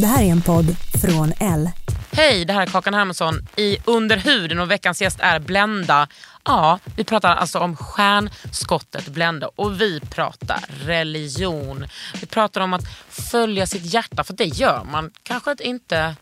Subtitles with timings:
[0.00, 1.70] Det här är en podd från L.
[2.12, 6.08] Hej, det här är Kakan Hermansson i Under huden och veckans gäst är Blenda.
[6.44, 11.86] Ja, vi pratar alltså om stjärnskottet Blenda och vi pratar religion.
[12.20, 16.16] Vi pratar om att följa sitt hjärta, för det gör man kanske inte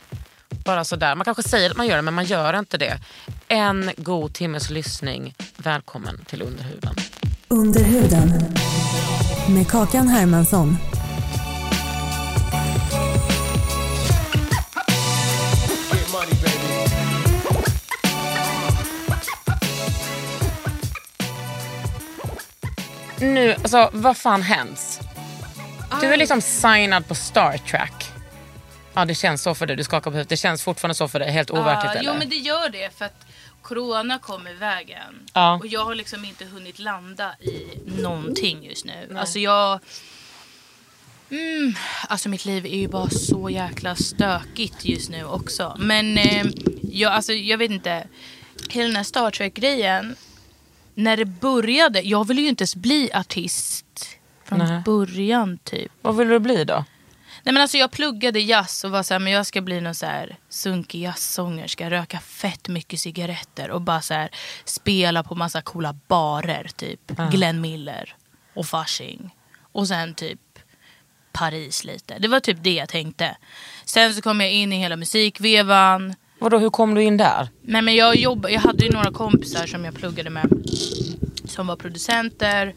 [0.64, 1.14] bara sådär.
[1.14, 2.98] Man kanske säger att man gör det, men man gör inte det.
[3.48, 5.34] En god timmes lyssning.
[5.56, 6.94] Välkommen till Under huden.
[7.48, 8.32] Under huden.
[9.48, 10.76] Med Kakan Hermansson.
[23.20, 25.00] Nu, alltså vad fan händs?
[26.00, 28.12] Du är liksom signad på Star Trek.
[28.94, 29.76] Ja, det känns så för dig.
[29.76, 30.28] Du skakar på huvudet.
[30.28, 31.30] Det känns fortfarande så för dig.
[31.30, 32.12] Helt overkligt Ja, eller?
[32.12, 33.26] jo men det gör det för att
[33.62, 35.14] corona kom i vägen.
[35.32, 35.54] Ja.
[35.58, 39.16] Och jag har liksom inte hunnit landa i någonting just nu.
[39.18, 39.80] Alltså jag...
[41.30, 41.74] Mm,
[42.08, 45.76] alltså mitt liv är ju bara så jäkla stökigt just nu också.
[45.78, 46.46] Men eh,
[46.82, 48.06] jag, alltså, jag vet inte.
[48.70, 50.16] Hela den här Star Trek-grejen.
[50.98, 52.00] När det började.
[52.00, 54.82] Jag ville ju inte ens bli artist från Nej.
[54.84, 55.92] början typ.
[56.02, 56.84] Vad vill du bli då?
[57.42, 59.94] Nej men alltså jag pluggade jazz och var så här, men jag ska bli någon
[59.94, 64.30] så här sunkig jazzsångerska, röka fett mycket cigaretter och bara så här
[64.64, 67.12] spela på massa coola barer typ.
[67.30, 68.14] Glenn Miller
[68.54, 69.34] och Fasching.
[69.72, 70.40] Och sen typ
[71.32, 72.18] Paris lite.
[72.18, 73.36] Det var typ det jag tänkte.
[73.84, 76.14] Sen så kom jag in i hela musikvevan.
[76.38, 77.48] Vadå, hur kom du in där?
[77.62, 80.48] Nej men jag, jobb, jag hade ju några kompisar som jag pluggade med.
[81.44, 82.74] Som var producenter.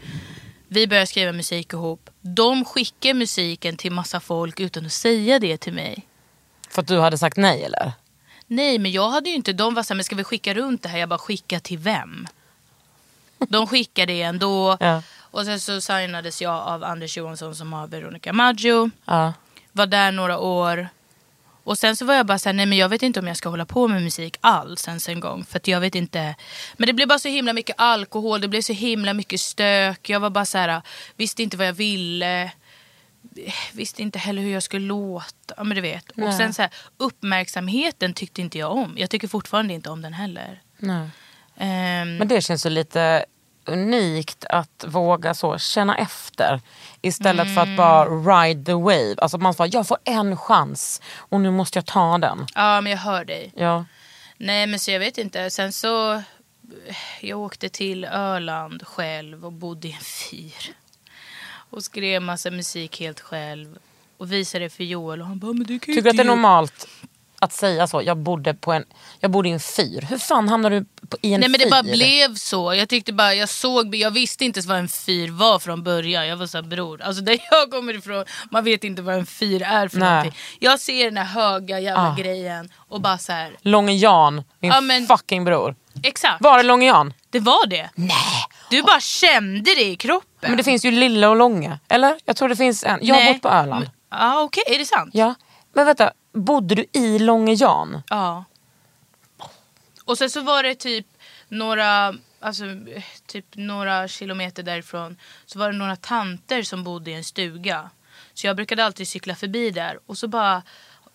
[0.68, 2.10] Vi började skriva musik ihop.
[2.22, 6.08] De skickade musiken till massa folk utan att säga det till mig.
[6.70, 7.92] För att du hade sagt nej eller?
[8.48, 10.90] Nej men jag hade ju inte, de var såhär, men ska vi skicka runt det
[10.90, 11.00] här?
[11.00, 12.28] Jag bara, skicka till vem?
[13.38, 14.78] De skickade det ändå.
[14.80, 15.04] Ja.
[15.20, 18.90] Och sen så signades jag av Anders Johansson som har Veronica Maggio.
[19.06, 19.34] Ja.
[19.72, 20.90] Var där några år.
[21.64, 23.50] Och sen så var jag bara såhär, nej men jag vet inte om jag ska
[23.50, 25.46] hålla på med musik alls ens en gång.
[25.46, 26.36] För att jag vet inte.
[26.78, 30.10] Men det blev bara så himla mycket alkohol, det blev så himla mycket stök.
[30.10, 30.82] Jag var bara såhär,
[31.16, 32.52] visste inte vad jag ville.
[33.72, 35.54] Visste inte heller hur jag skulle låta.
[35.58, 36.12] Ja men du vet.
[36.12, 38.94] Och sen så här, uppmärksamheten tyckte inte jag om.
[38.98, 40.62] Jag tycker fortfarande inte om den heller.
[40.78, 41.10] Nej.
[41.58, 43.26] Ehm, Men det känns ju lite
[43.66, 46.62] unikt att våga så känna efter.
[47.02, 49.16] Istället för att bara ride the wave.
[49.18, 52.48] Alltså man får, jag får en chans och nu måste jag ta den.
[52.56, 53.54] Ja men jag hör dig.
[53.56, 53.86] Ja.
[54.38, 55.50] Nej men så jag vet inte.
[55.50, 56.24] Sen så
[57.22, 60.76] jag åkte till Öland själv och bodde i en fyr.
[61.70, 63.78] Och skrev massa musik helt själv.
[64.18, 66.24] Och visade det för Joel och han bara men du kan Tycker du att det
[66.24, 66.88] är normalt
[67.42, 68.02] att säga så?
[68.02, 68.84] Jag bodde, på en,
[69.20, 70.02] jag bodde i en fyr.
[70.10, 71.66] Hur fan hamnade du på, i en Nej men fyr?
[71.66, 72.74] det bara blev så.
[72.74, 76.28] Jag tyckte bara, jag såg, jag visste inte ens vad en fyr var från början.
[76.28, 79.26] Jag var så här, bror, alltså där jag kommer ifrån, man vet inte vad en
[79.26, 80.10] fyr är för Nej.
[80.10, 80.40] någonting.
[80.60, 82.16] Jag ser den här höga jävla Ah.
[82.16, 83.56] grejen och bara så här.
[83.62, 85.76] Långe Jan, min Ja, men- fucking bror.
[86.04, 86.42] exakt.
[86.44, 87.14] Var det Långe Jan?
[87.30, 87.90] Det var det.
[87.96, 88.12] Nej.
[88.70, 90.28] Du bara kände det i kroppen.
[90.42, 91.80] Men det finns ju Lille och Långe.
[91.90, 92.18] Eller?
[92.26, 93.00] Jag tror det finns en.
[93.02, 93.34] Jag har Nej.
[93.34, 93.84] bott på Öland.
[93.86, 95.10] Men- Ja okej, är det sant?
[95.14, 95.36] Ja.
[95.74, 98.04] Men vänta, bodde du i Långe Jan?
[98.10, 98.46] Ja.
[100.06, 101.08] Och sen så var det typ
[101.48, 102.64] några, alltså,
[103.26, 107.90] typ några kilometer därifrån så var det några tanter som bodde i en stuga.
[108.34, 110.64] Så jag brukade alltid cykla förbi där och så bara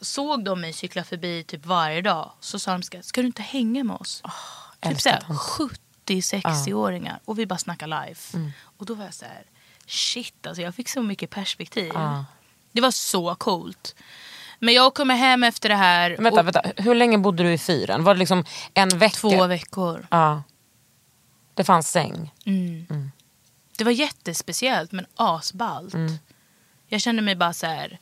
[0.00, 2.32] såg de mig cykla förbi typ varje dag.
[2.40, 4.22] Så sa de, ska, ska du inte hänga med oss?
[4.80, 5.70] typ älskar såhär
[6.06, 8.38] 70-60-åringar och vi bara snackar life.
[8.78, 9.44] Och då var jag så här,
[9.86, 11.92] shit alltså jag fick så mycket perspektiv.
[12.72, 13.94] Det var så coolt.
[14.58, 16.10] Men jag kommer hem efter det här.
[16.18, 16.82] Men Vänta, och- vänta.
[16.82, 18.04] Hur länge bodde du i fyren?
[18.04, 18.44] Var det liksom
[18.74, 19.16] en vecka?
[19.16, 20.06] Två veckor.
[20.10, 20.42] Ja.
[21.54, 22.32] Det fanns säng.
[23.78, 25.94] Det var jättespeciellt men asballt.
[26.88, 27.98] Jag kände mig bara så här.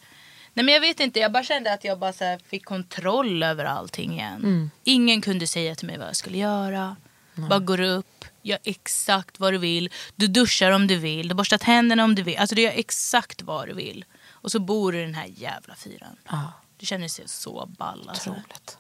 [0.55, 3.65] Nej men jag vet inte, jag bara kände att jag bara så fick kontroll över
[3.65, 4.37] allting igen.
[4.43, 4.71] Mm.
[4.85, 6.97] Ingen kunde säga till mig vad jag skulle göra.
[7.35, 9.91] Bara går upp, gör exakt vad du vill.
[10.17, 12.37] Du duschar om du vill, du borstar tänderna om du vill.
[12.39, 14.05] Alltså du gör exakt vad du vill.
[14.45, 16.17] Och så bor du i den här jävla fyran.
[16.29, 18.31] Ja, Det kändes så ball alltså.
[18.31, 18.79] otroligt.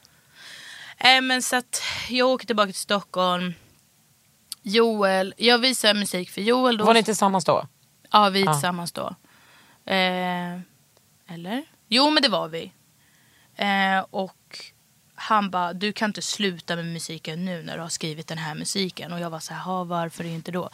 [1.02, 3.54] Nej men så att jag åker tillbaka till Stockholm.
[4.62, 6.84] Joel, jag visar musik för Joel då.
[6.84, 7.66] Var ni tillsammans då?
[8.10, 9.14] Ja, vi är tillsammans då.
[9.92, 10.60] Eh,
[11.26, 11.64] eller?
[11.88, 12.72] Jo, men det var vi.
[13.56, 14.58] Eh, och
[15.14, 18.54] han bara, du kan inte sluta med musiken nu när du har skrivit den här
[18.54, 19.12] musiken.
[19.12, 20.70] Och jag var så här, "Ha, varför inte då?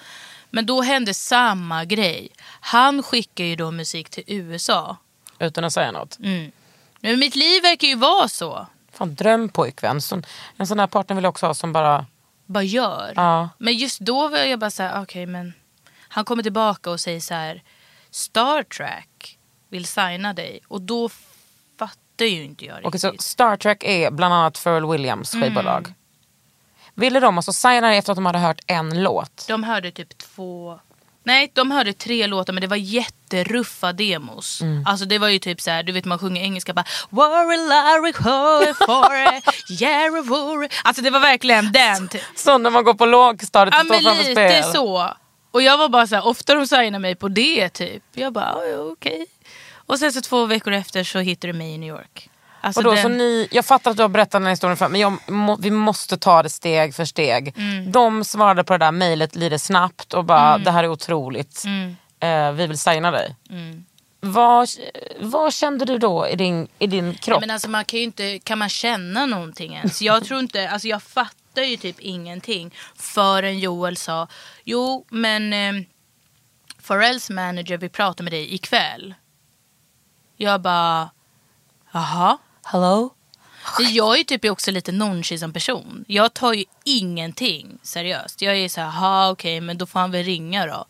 [0.50, 2.28] Men då hände samma grej.
[2.60, 4.96] Han skickar ju då musik till USA.
[5.38, 6.18] Utan att säga något.
[6.18, 6.52] Mm.
[7.00, 8.66] Men mitt liv verkar ju vara så.
[8.92, 10.00] Fan, drömpojkvän.
[10.00, 10.26] Sån,
[10.56, 12.06] en sån här partner vill jag också ha som bara...
[12.46, 13.12] Bara gör.
[13.16, 13.48] Ja.
[13.58, 15.52] Men just då var jag bara så här, okej men.
[16.08, 17.62] Han kommer tillbaka och säger så här,
[18.10, 19.38] Star Trek
[19.68, 20.60] vill signa dig.
[20.68, 21.08] Och då
[21.78, 23.26] fattar ju inte jag Okej, så riktigt.
[23.26, 25.94] Star Trek är bland annat Pharrell Williams Mm.
[26.94, 29.44] Ville de alltså signa efter att de hade hört en låt?
[29.48, 30.80] De hörde typ två...
[31.24, 34.60] Nej, de hörde tre låtar men det var jätteruffa demos.
[34.62, 34.86] Mm.
[34.86, 38.12] Alltså det var ju typ så här, du vet man sjunger engelska bara Worry Larry
[38.12, 39.14] Hoy for
[39.82, 40.68] yeah worry.
[40.84, 42.08] Alltså det var verkligen den.
[42.08, 42.22] typ.
[42.36, 44.72] Så när man går på lågstadiet Ja och står men framför lite spel.
[44.72, 45.14] så.
[45.50, 48.02] Och jag var bara så här, ofta de signar mig på det typ.
[48.12, 49.26] Jag bara, "Ja, ja, okej.
[49.86, 52.30] Och sen så två veckor efter så hittade du mig i New York.
[52.60, 54.76] Alltså Och då, den, så ni, jag fattar att du har berättat den här historien
[54.76, 57.54] för men jag, må, vi måste ta det steg för steg.
[57.56, 57.92] Mm.
[57.92, 61.62] De svarade på det där mejlet lite snabbt och bara det här är otroligt.
[61.64, 61.96] Mm.
[62.20, 63.36] Eh, vi vill signa dig.
[64.20, 64.68] Vad,
[65.20, 67.40] vad kände du då i din, i din Nej, kropp?
[67.40, 70.02] men alltså man kan ju inte, kan man känna någonting ens?
[70.02, 72.74] Jag tror inte, alltså jag fattar ju typ ingenting.
[72.96, 74.28] Förrän Joel sa,
[74.64, 75.82] jo men eh,
[76.86, 79.14] Pharrells manager vill prata med dig ikväll.
[80.36, 81.10] Jag bara,
[81.92, 82.38] jaha.
[82.72, 83.10] Hello?
[83.78, 86.04] Jag är typ också lite nonchalant som person.
[86.08, 88.42] Jag tar ju ingenting seriöst.
[88.42, 90.84] Jag är så här, ha okej men då får han väl ringa då.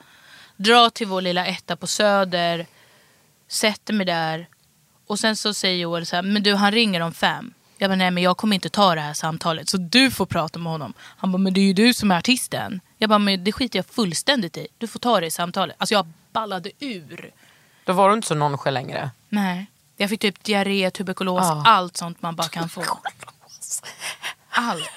[0.56, 2.66] Dra till vår lilla etta på Söder.
[3.48, 4.48] Sätter mig där.
[5.06, 7.54] Och sen så säger Joel så här, men du han ringer om fem.
[7.78, 10.58] Jag bara, nej men jag kommer inte ta det här samtalet så du får prata
[10.58, 10.92] med honom.
[11.00, 12.80] Han bara, men det är ju du som är artisten.
[12.98, 14.66] Jag bara, men det skiter jag fullständigt i.
[14.78, 15.76] Du får ta det i samtalet.
[15.78, 17.30] Alltså jag ballade ur.
[17.84, 19.10] Då var du inte så nonchalant längre.
[19.28, 19.66] Nej.
[20.00, 21.62] Jag fick typ diarré, tuberkulos, Ja.
[21.66, 22.84] allt sånt man bara kan få.
[24.50, 24.90] Allt.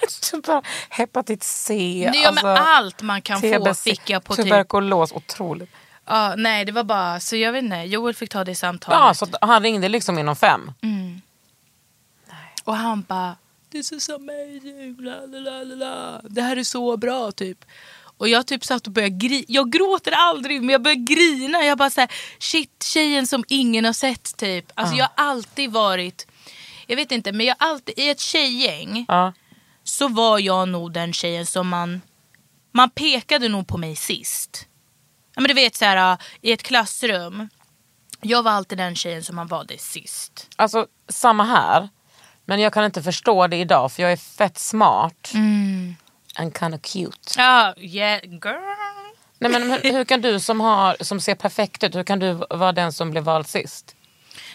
[0.88, 1.74] Hepatit C.
[2.12, 4.44] Nej, ja, men allt man kan få TBC, fick jag på typ...
[4.44, 5.70] Tuberkulos, otroligt.
[6.06, 7.20] Ja, nej, det var bara...
[7.20, 7.76] Så jag vet inte.
[7.76, 8.98] Joel fick ta det samtalet.
[9.00, 10.72] Ja, så han ringde liksom inom fem.
[12.64, 13.36] Och han bara...
[13.72, 14.96] This is amazing.
[15.00, 16.20] La, la, la, la.
[16.22, 17.64] Det här är så bra, typ.
[18.24, 19.44] Och jag typ satt och började grina.
[19.48, 21.64] Jag gråter aldrig, men jag började grina.
[21.64, 24.72] Jag bara såhär, shit, tjejen som ingen har sett, typ.
[24.74, 26.26] Alltså jag har alltid varit...
[26.86, 27.98] Jag vet inte, men jag alltid...
[27.98, 29.32] I ett tjejgäng Ja.
[29.82, 32.00] så var jag nog den tjejen som man...
[32.72, 34.66] Man pekade nog på mig sist.
[35.34, 37.48] Ja, men du vet så här, i ett klassrum.
[38.20, 40.48] Jag var alltid den tjejen som man valde sist.
[40.56, 41.88] Alltså samma här.
[42.44, 45.30] Men jag kan inte förstå det idag för jag är fett smart.
[45.34, 45.94] Mm.
[46.36, 47.18] And kind of cute.
[47.36, 48.74] Ja, yeah, girl.
[49.38, 52.32] Nej, men hur, hur kan du som, har, som ser perfekt ut, hur kan du
[52.32, 53.96] vara den som blev vald sist?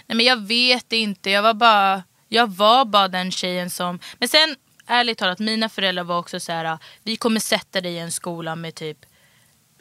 [0.07, 1.29] Nej men jag vet inte.
[1.29, 3.99] Jag var bara, jag var bara den tjejen som...
[4.19, 4.55] Men sen,
[4.87, 6.77] ärligt talat, mina föräldrar var också så här.
[7.03, 8.97] Vi kommer sätta dig i en skola med typ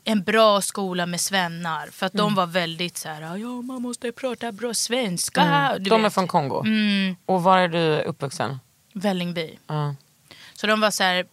[0.04, 1.86] en bra skola med svennar.
[1.92, 5.74] För att de var väldigt så här, ja man måste prata bra svenska.
[5.78, 6.14] Du De är vet.
[6.14, 6.60] från Kongo.
[6.66, 8.58] Mm, Och var är du uppvuxen?
[8.94, 9.58] Vällingby.
[10.54, 11.26] Så de var så här,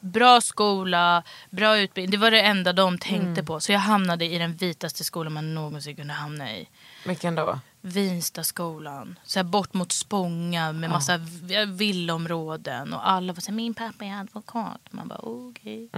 [0.00, 2.10] bra skola, bra utbildning.
[2.10, 3.60] Det var det enda de tänkte på.
[3.60, 6.68] Så jag hamnade i den vitaste skolan man någonsin kunde hamna i.
[7.06, 7.60] Vilken då?
[7.80, 9.18] Vinstaskolan.
[9.24, 12.92] Så här bort mot Spånga med massa v- villområden.
[12.94, 14.80] Och alla var så här, min pappa är advokat.
[14.90, 15.88] Man bara, okej.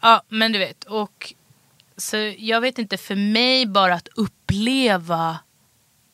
[0.00, 0.84] Ja, men du vet.
[0.84, 1.34] Och
[1.96, 5.38] så jag vet inte, för mig bara att uppleva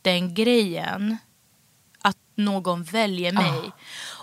[0.02, 1.16] den grejen.
[2.02, 3.71] Att någon väljer mig.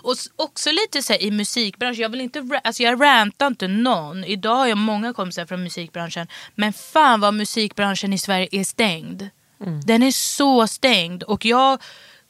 [0.02, 2.02] Och också lite så här, i musikbranschen.
[2.02, 4.24] Jag vill inte alltså jag rantar inte någon.
[4.24, 6.26] Idag har jag många kompisar från musikbranschen.
[6.54, 9.28] Men fan vad musikbranschen i Sverige är stängd.
[9.84, 11.22] Den är så stängd.
[11.22, 11.82] Och jag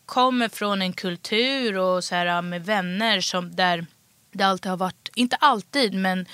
[0.06, 3.86] kommer från en kultur och så här, med vänner som där
[4.32, 6.26] det alltid har varit, inte alltid men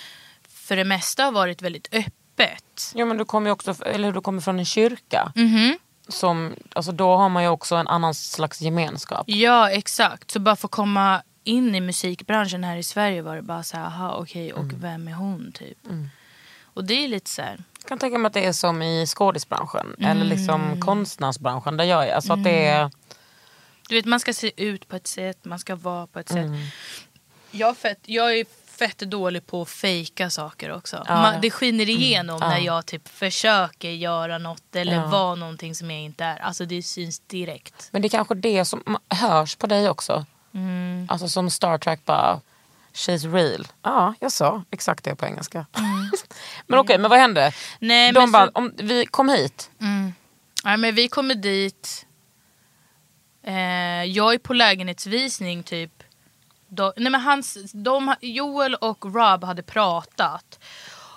[0.49, 2.93] för det mesta har varit väldigt öppet.
[2.95, 5.33] Jo men du kommer ju också, eller du kommer från en kyrka.
[5.35, 5.79] Mhm.
[6.09, 9.25] Som, alltså då har man ju också en annan slags gemenskap.
[9.27, 13.63] Ja exakt, så bara få komma in i musikbranschen här i Sverige var det bara
[13.63, 15.79] så här, aha okej och vem är hon typ.
[16.75, 19.95] Och det är lite så här, kan tänka mig att det är som i skådisbranschen
[19.99, 20.29] eller Mm.
[20.29, 22.15] liksom konstnärsbranschen där jag är.
[22.15, 22.91] Alltså att det är...
[23.89, 26.55] Du vet, man ska se ut på ett sätt, man ska vara på ett Mm.
[26.65, 26.73] sätt.
[27.51, 31.05] Jag, är fett, jag är fett dålig på att fejka saker också.
[31.09, 31.15] Ja.
[31.23, 32.49] Man, det skiner igenom Mm.
[32.49, 32.65] när Ja.
[32.65, 35.07] jag typ försöker göra något eller Ja.
[35.07, 36.39] vara någonting som jag inte är.
[36.39, 37.89] Alltså det syns direkt.
[37.93, 40.27] Men det är kanske det som hörs på dig också.
[40.55, 41.07] Mm.
[41.11, 42.41] Alltså som Star Trek bara,
[42.93, 43.67] she's real.
[43.83, 45.67] Ja, jag sa exakt det på engelska.
[46.67, 47.41] men okej, men vad hände?
[47.43, 47.53] Mm.
[47.81, 49.71] Nej, De men bara, så- om vi kom hit.
[50.65, 52.07] Nej, men vi kommer dit.
[53.43, 56.03] Eh, jag är på lägenhetsvisning typ.
[56.69, 60.59] Då, nej, men hans, de, Joel och Rob hade pratat.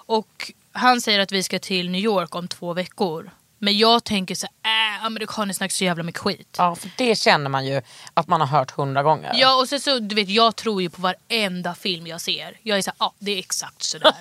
[0.06, 3.32] Och han säger att vi ska till New York om två veckor.
[3.64, 6.56] Men jag tänker så äh, amerikaner snackar så jävla mycket skit.
[6.58, 7.82] Ja, för det känner man ju
[8.14, 9.32] att man har hört hundra gånger.
[9.36, 12.58] Ja och sen så, du vet jag tror ju på varenda film jag ser.
[12.64, 14.14] Jag är såhär, ja ah, det är exakt sådär.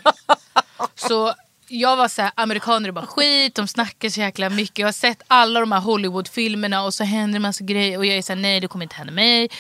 [0.94, 1.35] så
[1.68, 4.78] jag var såhär, amerikaner är bara skit, de snackar så jäkla mycket.
[4.78, 8.16] Jag har sett alla de här Hollywoodfilmerna och så händer det massa grejer och jag
[8.16, 9.50] är såhär, nej det kommer inte hända mig.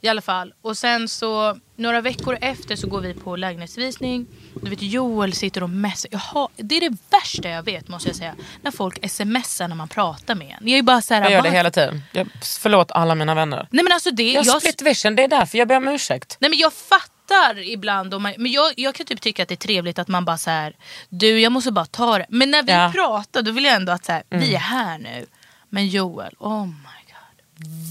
[0.00, 0.54] I alla fall.
[0.62, 4.26] Och sen så några veckor efter så går vi på lägenhetsvisning.
[4.62, 6.10] Du vet Joel sitter och messar.
[6.12, 8.34] Jaha, det är det värsta jag vet måste jag säga.
[8.62, 10.68] När folk smsar när man pratar med en.
[10.68, 12.02] Jag är bara såhär, Jag gör det hela tiden.
[12.12, 13.68] Jag, förlåt alla mina vänner.
[13.70, 16.36] Nej men alltså det, Jag har split vision, det är därför jag ber om ursäkt.
[16.40, 19.54] Nej men jag fattar ibland, om man, men jag, jag kan typ tycka att det
[19.54, 20.76] är trevligt att man bara så här,
[21.08, 22.26] du jag måste bara ta det.
[22.28, 22.90] Men när vi Ja.
[22.94, 25.26] pratar då vill jag ändå att så här, vi är här nu.
[25.68, 26.72] Men Joel, oh my.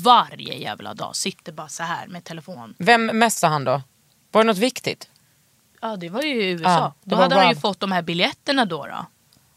[0.04, 2.76] Varje jävla dag sitter bara så här med telefon.
[2.78, 3.82] Vem messade han då?
[4.32, 5.10] Var det något viktigt?
[5.82, 6.70] Ja det var ju i USA.
[6.70, 8.86] Ja, då hade han ju fått de här biljetterna då.
[8.86, 9.06] då.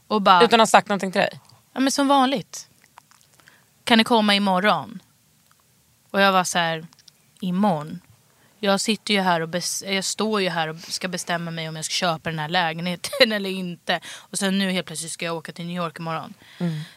[0.06, 1.40] Och bara, Utan att ha sagt någonting till dig?
[1.72, 2.68] ja men som vanligt.
[3.84, 5.02] Kan ni komma imorgon?
[6.10, 6.86] Och jag var så här,
[7.40, 8.00] imorgon?
[8.58, 11.84] Jag sitter ju här och jag står ju här och ska bestämma mig om jag
[11.84, 14.00] ska köpa den här lägenheten eller inte.
[14.16, 16.34] Och sen nu helt plötsligt ska jag åka till New York imorgon.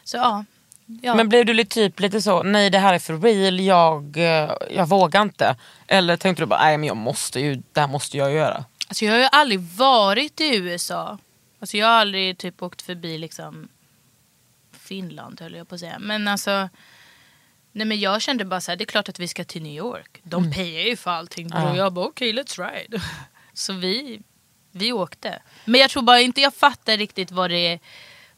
[0.04, 0.44] Så ja.
[0.86, 1.14] Ja.
[1.14, 4.52] Men blev du lite, typ lite så, nej det här är för real, jag, eh,
[4.70, 5.56] jag vågar inte?
[5.86, 8.64] Eller tänkte du bara, nej men jag måste ju, det här måste jag göra?
[8.88, 11.18] Alltså jag har ju aldrig varit i USA.
[11.60, 13.68] Alltså jag har aldrig typ åkt förbi liksom
[14.72, 15.98] Finland höll jag på att säga.
[15.98, 16.68] Men alltså
[17.76, 19.76] Nej men jag kände bara så här, det är klart att vi ska till New
[19.76, 20.20] York.
[20.22, 21.52] De payar ju för allting.
[21.52, 23.02] Och jag bara okej let's ride.
[23.52, 24.20] Så vi,
[24.70, 25.42] vi åkte.
[25.64, 27.78] Men jag tror bara inte jag fattar riktigt vad det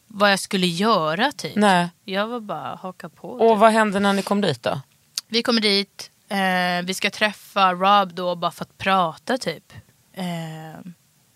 [0.06, 1.56] vad jag skulle göra typ.
[1.56, 1.88] Nej.
[2.04, 3.28] Jag var bara haka på.
[3.28, 3.58] Och typ.
[3.58, 4.80] vad hände när ni kom dit då?
[5.28, 9.72] Vi kommer dit, eh, vi ska träffa Rob då bara för att prata typ.
[10.12, 10.80] Eh,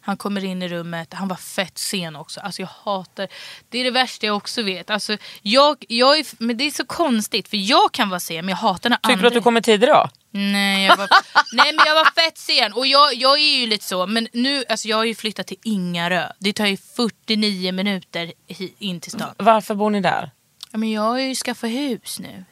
[0.03, 2.41] han kommer in i rummet, han var fett sen också.
[2.41, 3.29] Alltså jag hatar,
[3.69, 4.91] det är det värsta jag också vet.
[4.91, 8.49] Alltså jag, jag är, men det är så konstigt för jag kan vara sen men
[8.49, 9.23] jag hatar när Tycker andra...
[9.23, 10.09] du att du kommer tidigare då?
[10.31, 11.09] Nej, jag var,
[11.53, 14.07] nej men jag var fett sen och jag, jag är ju lite så.
[14.07, 16.33] Men nu, alltså jag har ju flyttat till Ingarö.
[16.39, 18.33] Det tar ju 49 minuter
[18.79, 19.35] in till stan.
[19.39, 20.31] Varför bor ni där?
[20.73, 22.45] Ja, men jag har ju skaffat hus nu.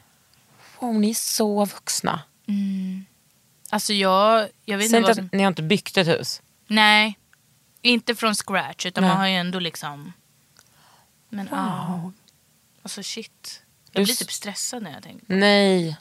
[0.79, 2.21] Oh, ni är så vuxna.
[3.69, 5.29] Alltså jag, jag vet Säg inte vad att som...
[5.31, 6.41] ni har inte byggt ett hus.
[6.67, 7.19] Nej,
[7.81, 9.11] inte från scratch utan Nej.
[9.11, 10.13] man har ju ändå liksom...
[11.29, 12.13] Men wow.
[12.83, 13.61] Alltså shit.
[13.91, 15.25] Jag blir typ stressad när jag tänker.
[15.35, 15.97] Nej.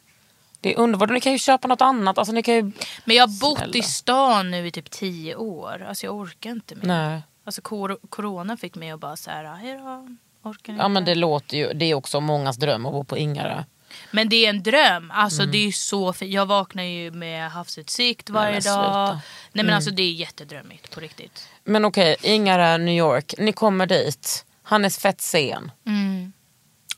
[0.61, 1.11] Det är underbart.
[1.11, 2.19] Ni kan ju köpa något annat.
[2.19, 2.63] Alltså, ni kan ju...
[3.05, 3.75] Men jag har bott Snälla.
[3.77, 5.87] i stan nu i typ tio år.
[5.89, 6.85] Alltså jag orkar inte mer.
[6.85, 7.23] Nej.
[7.45, 10.09] Alltså kor- corona fick mig att bara så här, hej då.
[10.43, 10.83] Orkar inte.
[10.83, 13.65] Ja men det låter ju, det är också mångas dröm att bo på Ingarö.
[14.11, 15.11] Men det är en dröm.
[15.11, 16.33] Alltså det är så fint.
[16.33, 18.83] Jag vaknar ju med havsutsikt varje sluta.
[18.83, 19.19] dag.
[19.53, 21.49] Nej men alltså det är jättedrömmigt på riktigt.
[21.65, 23.35] Men okej, Ingarö, New York.
[23.39, 24.45] Ni kommer dit.
[24.63, 25.71] Han är fett sen.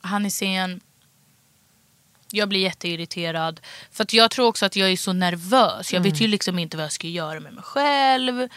[0.01, 0.81] Han är sen.
[2.31, 3.61] Jag blir jätteirriterad.
[3.93, 5.93] För att jag tror också att jag är så nervös.
[5.93, 8.49] Jag vet ju liksom inte vad jag ska göra med mig själv.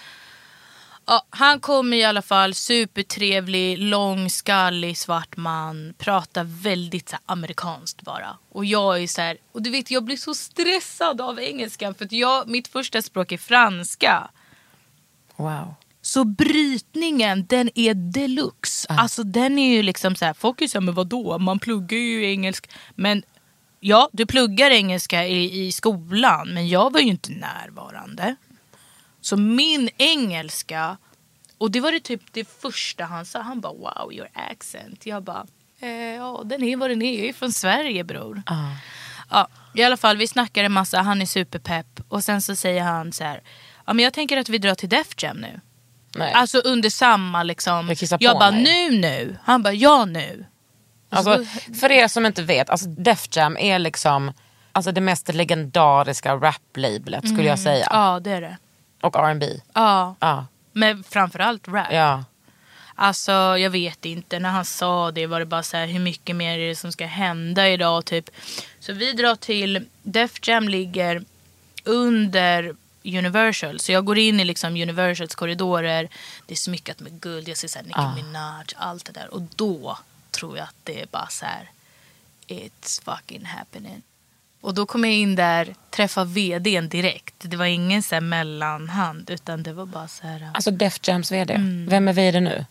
[1.05, 5.93] Ja, han kommer i alla fall, supertrevlig, lång, skallig, svart man.
[5.97, 8.37] Pratar väldigt så här, amerikanskt bara.
[8.49, 11.95] Och jag är så här, och du vet jag blir så stressad av engelskan.
[11.95, 14.29] För att jag, mitt första språk är franska.
[15.35, 15.75] Wow.
[16.01, 18.87] Så brytningen den är deluxe.
[18.89, 21.97] Alltså den är ju liksom så här, folk är så här, men vadå, man pluggar
[21.97, 22.69] ju engelsk.
[22.95, 23.23] Men
[23.83, 28.35] ja, du pluggar engelska i, i skolan, men jag var ju inte närvarande.
[29.21, 30.97] Så min engelska,
[31.57, 35.05] och det var det typ det första han sa, han bara wow your accent.
[35.05, 35.45] Jag bara,
[35.79, 38.43] eh, ja den är vad den är, jag är från Sverige bror.
[39.29, 41.99] Ja, I alla fall, vi snackar en massa, han är superpepp.
[42.07, 43.41] Och sen så säger han så här,
[43.85, 45.59] ja men jag tänker att vi drar till Def Jam nu.
[46.15, 46.33] Nej.
[46.33, 47.87] Alltså under samma liksom.
[47.87, 48.63] Jag Jag bara mig.
[48.63, 49.37] nu nu.
[49.43, 50.45] Han bara ja nu.
[51.13, 51.45] Alltså,
[51.79, 54.31] för er som inte vet, alltså Def Jam är liksom
[54.71, 57.87] alltså det mest legendariska rap-labelet skulle jag säga.
[57.91, 58.57] Ja det är det.
[59.01, 59.45] Och R&B.
[59.73, 60.15] Ja.
[60.19, 60.45] Ja.
[60.71, 61.87] Men framförallt rap.
[61.91, 62.23] ja.
[62.95, 64.39] Alltså jag vet inte.
[64.39, 66.91] När han sa det var det bara så här hur mycket mer är det som
[66.91, 68.29] ska hända idag typ.
[68.79, 71.23] Så vi drar till Def Jam ligger
[71.83, 73.79] under Universal.
[73.79, 76.09] Så jag går in i liksom Universals korridorer.
[76.45, 77.47] Det är smyckat med guld.
[77.47, 78.15] Jag ser så här Nicki Ah.
[78.15, 79.33] Minaj, allt det där.
[79.33, 79.97] Och då
[80.33, 81.69] tror jag att det är bara så här.
[82.47, 84.01] It's fucking happening.
[84.61, 87.35] Och då kom jag in där, träffade vdn direkt.
[87.37, 90.51] Det var ingen så mellanhand utan det var bara så här.
[90.53, 91.53] Alltså Def Jams vd.
[91.53, 91.85] Mm.
[91.89, 92.65] Vem är vd nu?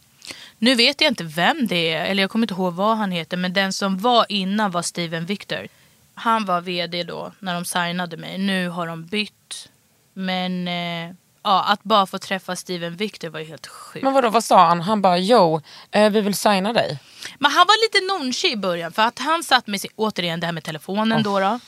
[0.58, 3.36] Nu vet jag inte vem det är, eller jag kommer inte ihåg vad han heter.
[3.36, 5.68] Men den som var innan var Steven Victor.
[6.14, 8.38] Han var vd då när de signade mig.
[8.38, 9.68] Nu har de bytt.
[10.12, 14.04] Men eh, ja, att bara få träffa Steven Victor var ju helt sjukt.
[14.04, 14.80] Men vadå, vad sa han?
[14.80, 16.98] Han bara, jo, eh, vi vill signa dig.
[17.42, 20.46] Men han var lite nonchig i början för att han satt med sin, återigen det
[20.46, 21.60] här med telefonen då, då.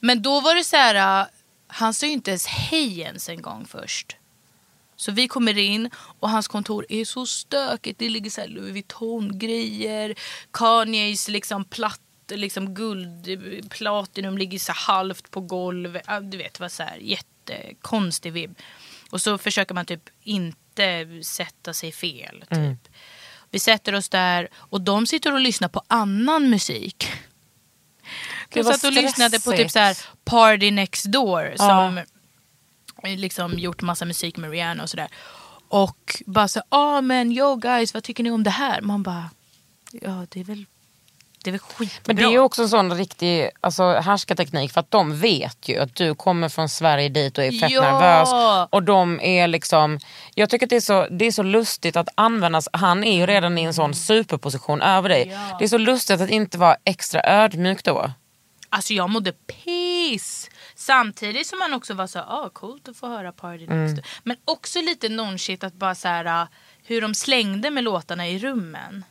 [0.00, 1.26] Men då var det så här, äh,
[1.66, 4.16] han sa ju inte ens hej ens en gång först.
[4.96, 7.98] Så vi kommer in och hans kontor är så stökigt.
[7.98, 10.14] Det ligger så här Louis Vuitton-grejer,
[10.52, 12.00] Kanyes liksom platt,
[12.30, 13.28] liksom guld,
[13.70, 16.02] platinum ligger så halvt på golvet.
[16.06, 18.58] Ja, Du vet, var så här jättekonstig vibb.
[19.10, 22.44] Och så försöker man typ inte sätta sig fel.
[22.50, 22.92] Typ.
[23.50, 27.12] Vi sätter oss där och de sitter och lyssnar på annan musik.
[28.52, 31.56] De satt och lyssnade på typ så här Party Next Door Ja.
[31.56, 32.00] som
[33.02, 35.08] liksom gjort massa musik med Rihanna och sådär.
[35.68, 38.80] Och bara så, ah men yo guys vad tycker ni om det här?
[38.80, 39.30] Man bara,
[39.92, 40.66] ja det är väl,
[41.44, 42.02] det är väl skitbra.
[42.06, 45.78] Men det är ju också en sån riktig alltså, härskarteknik för att de vet ju
[45.78, 47.82] att du kommer från Sverige dit och är fett Ja.
[47.82, 48.28] nervös.
[48.70, 49.98] Och de är liksom,
[50.34, 53.26] jag tycker att det är, så, det är så lustigt att användas, han är ju
[53.26, 55.28] redan i en sån superposition över dig.
[55.28, 55.56] Ja.
[55.58, 58.10] Det är så lustigt att inte vara extra ödmjuk då.
[58.70, 60.50] Alltså jag mådde piss.
[60.74, 63.96] Samtidigt som man också var så ah coolt att få höra Party Mm.
[64.22, 66.48] Men också lite nonchigt att bara så här ah,
[66.84, 69.04] hur de slängde med låtarna i rummen.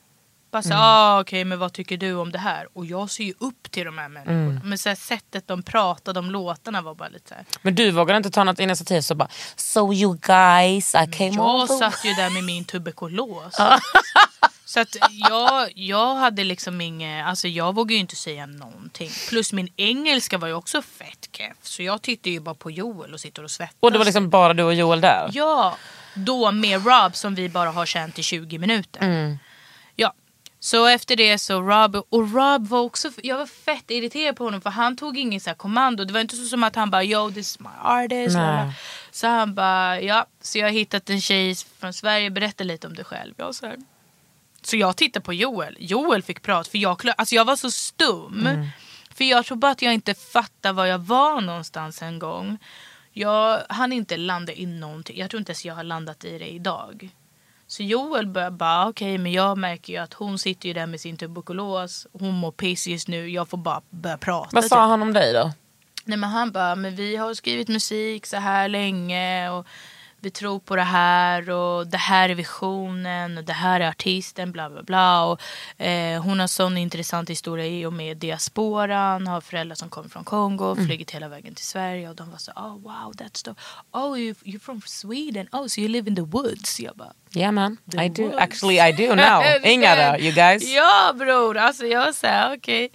[0.51, 0.80] Bara så Mm.
[0.82, 2.68] ah okej men vad tycker du om det här?
[2.74, 4.38] Och jag ser ju upp till de här människorna.
[4.51, 4.62] Mm.
[4.63, 7.46] Men så här, sättet de pratade om låtarna var bara lite så här.
[7.62, 11.56] Men du vågar inte ta något initiativ så bara, so you guys I came Jag
[11.56, 11.67] over.
[11.78, 13.56] satt ju där med min tuberkulos.
[14.65, 14.95] Så att
[15.30, 19.10] jag, jag hade liksom inget, alltså jag vågade ju inte säga någonting.
[19.30, 21.58] Plus min engelska var ju också fett keff.
[21.62, 23.76] Så jag tittade ju bara på Joel och sitter och svettas.
[23.80, 25.30] Och det var liksom bara du och Joel där?
[25.34, 25.76] Ja,
[26.13, 29.02] då med Rob som vi bara har känt i 20 minuter.
[29.02, 29.39] Mm.
[30.60, 34.62] Så efter det så Rob, och Rob var också, jag var fett irriterad på honom
[34.62, 36.06] för han tog ingen så kommando.
[36.06, 38.36] Det var inte så som att han bara yo this is my artist.
[38.36, 38.72] Nej.
[39.12, 42.96] Så han bara ja, så jag har hittat en tjej från Sverige, berätta lite om
[42.96, 43.34] dig själv.
[43.38, 43.78] Jag så, här.
[44.62, 48.48] så jag tittade på Joel, Joel fick prata för jag, alltså jag var så stum.
[48.48, 48.67] Mm.
[49.13, 52.58] För jag tror bara att jag inte fattade var jag var någonstans en gång.
[53.13, 55.17] Jag hann inte landa i någonting.
[55.17, 57.10] Jag tror inte ens jag har landat i det idag.
[57.67, 60.99] Så Joel började bara, okej men jag märker ju att hon sitter ju där med
[60.99, 62.08] sin tuberkulos.
[62.13, 63.30] Hon mår piss just nu.
[63.30, 64.49] Jag får bara börja prata.
[64.51, 64.69] Vad typ.
[64.69, 65.51] sa han om dig då?
[66.06, 69.67] Nej men han bara, men vi har skrivit musik så här länge och
[70.21, 74.51] vi tror på det här och det här är visionen och det här är artisten
[74.51, 75.23] bla bla bla.
[75.25, 75.41] Och,
[75.82, 80.23] eh, hon har sån intressant historia i och med diasporan, har föräldrar som kommer från
[80.23, 83.51] Kongo, flugit hela vägen till Sverige och de var så oh wow that's the,
[83.91, 86.80] oh you, you're from Sweden, oh so you live in the woods.
[86.80, 88.23] Jag bara, Yeah man, The I do.
[88.23, 88.38] woods.
[88.38, 89.43] Actually I do now.
[89.63, 90.75] Inga där, you guys.
[90.75, 92.89] Ja bror, alltså jag såhär okej.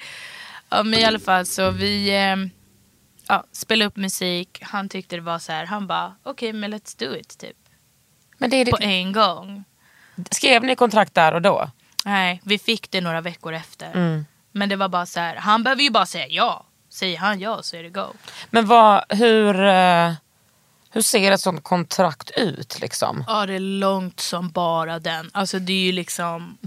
[0.69, 2.37] Ja men i alla fall så vi eh,
[3.33, 4.59] ja, spelade upp musik.
[4.63, 5.67] Han tyckte det var så här.
[5.67, 7.57] han bara okej men let's do it typ.
[8.39, 9.65] Men det är På det, en gång.
[10.31, 11.71] skrev ni kontrakt där och då?
[12.05, 13.93] Nej, vi fick det några veckor efter.
[13.93, 14.27] Mm.
[14.53, 15.37] Men det var bara så här.
[15.37, 16.67] han behöver ju bara säga ja.
[16.89, 18.07] Säger han ja så är det go.
[18.51, 20.13] Men vad, hur, eh,
[20.91, 23.25] hur ser ett sånt kontrakt ut liksom?
[23.27, 25.31] Ja det är långt som bara den.
[25.33, 26.59] Alltså det är ju liksom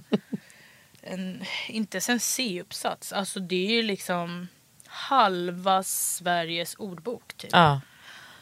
[1.01, 3.13] en, inte ens en C-uppsats.
[3.13, 4.47] Alltså det är ju liksom
[4.95, 7.49] halva Sveriges ordbok typ.
[7.53, 7.81] Ja.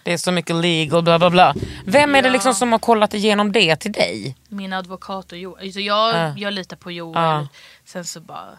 [0.04, 1.56] Det är så mycket legal bla bla bla.
[1.86, 4.38] Vem är det liksom som har kollat igenom det till dig?
[4.48, 5.63] Min advokat och Joel.
[5.66, 6.34] Alltså jag, Ja.
[6.38, 7.48] jag litar på Joel.
[7.86, 8.50] Sen så bara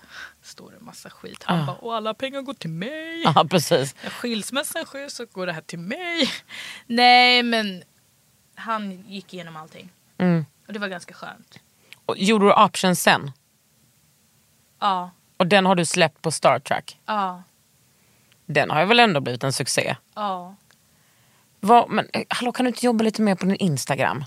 [0.43, 1.43] står det en massa skit.
[1.45, 1.67] Han Ja.
[1.67, 3.23] bara, och alla pengar går till mig.
[3.25, 3.95] Ja precis.
[4.03, 6.31] När skilsmässan sker så går det här till mig.
[6.87, 7.83] Nej men
[8.55, 9.91] han gick igenom allting.
[10.19, 10.47] Mm.
[10.67, 11.59] Och det var ganska skönt.
[12.07, 13.33] Och gjorde du option sen?
[14.81, 16.99] Ja, Och den har du släppt på Star Trek?
[17.07, 17.43] ja,
[18.47, 19.97] Den har ju väl ändå blivit en succé?
[20.15, 20.55] ja.
[21.61, 24.25] Vad, men hallå kan du inte jobba lite mer på din Instagram?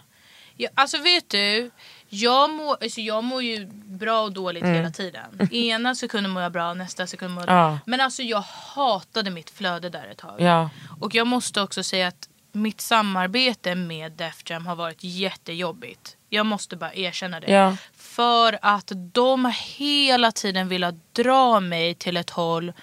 [0.56, 1.72] Ja, alltså vet du,
[2.10, 5.50] jag mår, alltså jag mår ju bra och dåligt hela tiden.
[5.52, 7.64] Ena sekunden mår jag bra, nästa sekund mår jag Mm.
[7.64, 7.80] Ja.
[7.86, 8.44] Men alltså jag
[8.76, 10.42] hatade mitt flöde där ett tag.
[10.42, 10.70] Ja.
[11.00, 16.18] Och jag måste också säga att mitt samarbete med Def Jam har varit jättejobbigt.
[16.30, 17.52] Jag måste bara erkänna det.
[17.52, 17.78] Ja.
[17.96, 22.74] För att de hela tiden velat dra mig till ett håll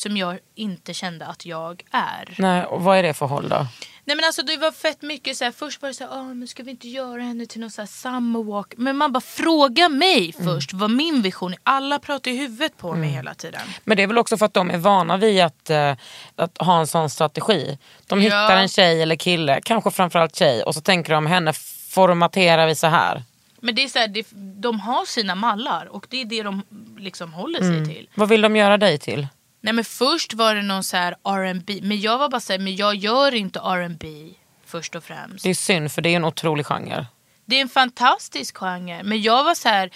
[0.00, 2.34] som jag inte kände att jag är.
[2.38, 3.66] Nej, och vad är det för håll då?
[4.04, 6.34] Nej men alltså det var fett mycket så här, först var det så här, "Åh,
[6.34, 8.74] men ska vi inte göra henne till någon så här summer walk?
[8.76, 10.46] Men man bara fråga mig Mm.
[10.54, 11.58] först vad min vision är.
[11.62, 13.60] Alla pratar i huvudet på mig hela tiden.
[13.84, 15.96] Men det är väl också för att de är vana vid att, eh,
[16.36, 17.78] att ha en sån strategi.
[18.06, 21.52] De hittar en tjej eller kille, kanske framförallt tjej, och så tänker de henne
[21.90, 23.22] formaterar vi så här.
[23.62, 24.26] Men det är så här, det,
[24.60, 26.62] de har sina mallar och det är det de
[26.98, 27.88] liksom håller sig Mm.
[27.88, 28.08] till.
[28.14, 29.26] Vad vill de göra dig till?
[29.60, 32.60] Nej men först var det någon så här R&B men jag var bara så här,
[32.60, 35.44] men jag gör inte R&B först och främst.
[35.44, 37.06] Det är synd för det är en otrolig genre.
[37.44, 39.02] Det är en fantastisk genre.
[39.02, 39.90] Men jag var så här.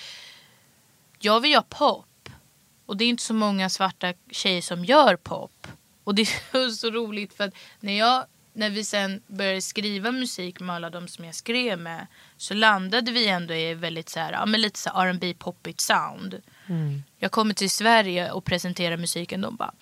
[1.19, 2.29] Jag vill göra pop.
[2.87, 5.67] Och det är inte så många svarta tjejer som gör pop.
[6.05, 6.23] Och det
[6.53, 10.91] är så roligt för att när, jag, när vi sen började skriva musik med alla
[10.91, 12.07] de som jag skrev med.
[12.37, 15.81] Så landade vi ändå i väldigt så här, ja, men lite så här R&B poppigt
[15.81, 16.43] sound.
[17.19, 19.41] Jag kommer till Sverige och presenterar musiken.
[19.41, 19.73] De bara.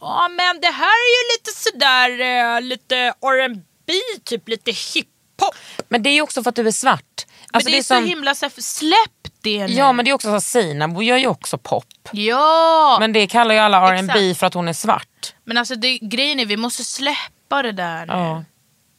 [0.00, 3.92] Ja men det här är ju lite sådär eh, lite R&B
[4.24, 5.54] typ lite hiphop.
[5.88, 7.26] Men det är ju också för att du är svart.
[7.50, 9.72] Alltså, men det är, som, så himla så här, släpp det nu.
[9.72, 12.08] Ja men det är också så att Seinabo gör ju också pop.
[12.12, 12.96] Ja!
[13.00, 15.34] Men, Men det kallar ju alla R&B för att hon är svart.
[15.56, 18.12] alltså det, grejen är vi måste släppa det där nu.
[18.12, 18.44] Ja.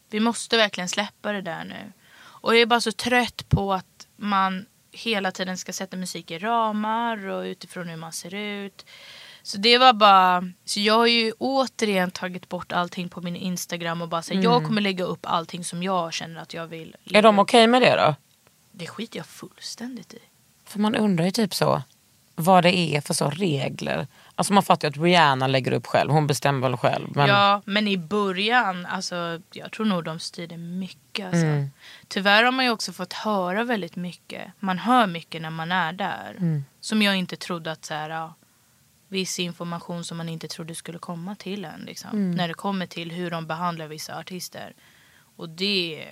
[0.10, 1.94] Vi måste verkligen släppa det där nu.
[2.42, 4.66] Och jag är bara så trött på att man
[4.98, 8.86] hela tiden ska sätta musik i ramar och utifrån hur man ser ut.
[9.44, 14.02] Så det var bara, så jag har ju återigen tagit bort allting på min Instagram
[14.02, 16.96] och bara sagt jag kommer lägga upp allting som jag känner att jag vill.
[17.14, 18.16] Är de okej med det då?
[18.72, 20.20] Det skiter jag fullständigt i.
[20.66, 21.82] För man undrar ju typ så
[22.40, 24.08] vad det är för så regler.
[24.36, 27.08] Alltså man fattar ju att Rihanna lägger upp själv, hon bestämmer väl själv.
[27.16, 31.26] Men Ja, men i början, alltså, jag tror nog de styrde mycket.
[31.26, 31.46] Alltså.
[31.46, 31.70] Mm.
[32.08, 34.52] Tyvärr har man ju också fått höra väldigt mycket.
[34.60, 36.36] Man hör mycket när man är där.
[36.38, 36.66] Mm.
[36.80, 38.34] Som jag inte trodde att så här, ja,
[39.08, 41.82] viss information som man inte trodde skulle komma till en.
[41.82, 42.32] Liksom, Mm.
[42.32, 44.74] När det kommer till hur de behandlar vissa artister.
[45.36, 46.06] Och det...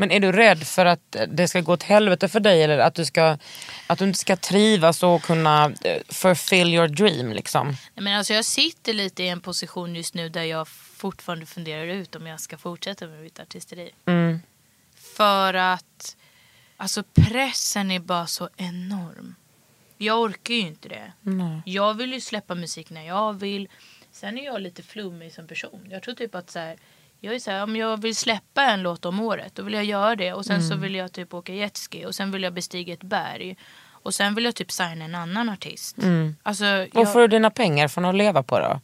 [0.00, 2.94] Men är du rädd för att det ska gå åt helvete för dig eller att
[2.94, 3.38] du, ska,
[3.86, 7.66] att du inte ska trivas och kunna eh, fulfill your dream liksom?
[7.66, 11.86] Nej, men alltså jag sitter lite i en position just nu där jag fortfarande funderar
[11.86, 13.90] ut om jag ska fortsätta med mitt artisteri.
[14.06, 14.40] Mm.
[15.16, 16.16] För att
[16.76, 19.34] alltså pressen är bara så enorm.
[19.96, 21.12] Jag orkar ju inte det.
[21.20, 21.62] Nej.
[21.64, 23.68] Jag vill ju släppa musik när jag vill.
[24.12, 25.86] Sen är jag lite flummig som person.
[25.90, 26.76] Jag tror typ att så här,
[27.20, 29.84] jag är så här, om jag vill släppa en låt om året då vill jag
[29.84, 30.32] göra det.
[30.32, 30.80] Och sen så Mm.
[30.82, 33.56] vill jag typ åka jetski och sen vill jag bestiga ett berg.
[34.02, 35.96] Och sen vill jag typ signa en annan artist.
[36.42, 38.80] Alltså, Var jag, får du dina pengar från att leva på då?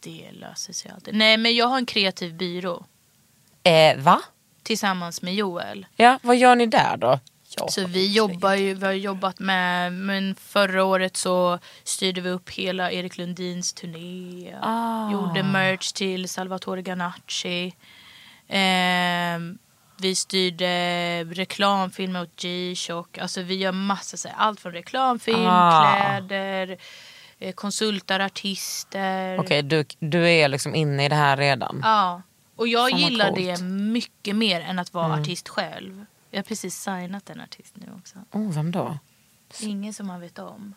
[0.00, 1.14] det löser sig alltid.
[1.14, 2.84] Nej men jag har en kreativ byrå.
[3.62, 4.20] Eh, va?
[4.62, 5.86] Tillsammans med Joel.
[5.96, 7.20] Ja, vad gör ni där då?
[7.56, 7.68] Ja.
[7.68, 12.50] Så vi jobbar ju, vi har jobbat med, men förra året så styrde vi upp
[12.50, 14.54] hela Erik Lundins turné.
[14.62, 15.12] Ah.
[15.12, 17.74] Gjorde merch till Salvatore Ganacci.
[18.48, 19.58] Ehm,
[20.00, 23.18] vi styrde reklamfilmer åt G-Shock.
[23.18, 25.96] Alltså vi gör massa, så här, allt från reklamfilm, Ah.
[25.96, 26.76] kläder,
[27.38, 29.38] eh, konsultar artister.
[29.40, 31.80] Okej, du, du är liksom inne i det här redan.
[31.84, 32.22] Ja,
[32.56, 33.28] och jag Fan, gillar.
[33.28, 33.44] Mm.
[33.44, 33.62] det
[33.92, 36.04] mycket mer än att vara artist själv.
[36.34, 38.18] Jag har precis signat en artist nu också.
[38.32, 38.98] Oh, vem då?
[39.60, 40.74] Ingen som man vet om.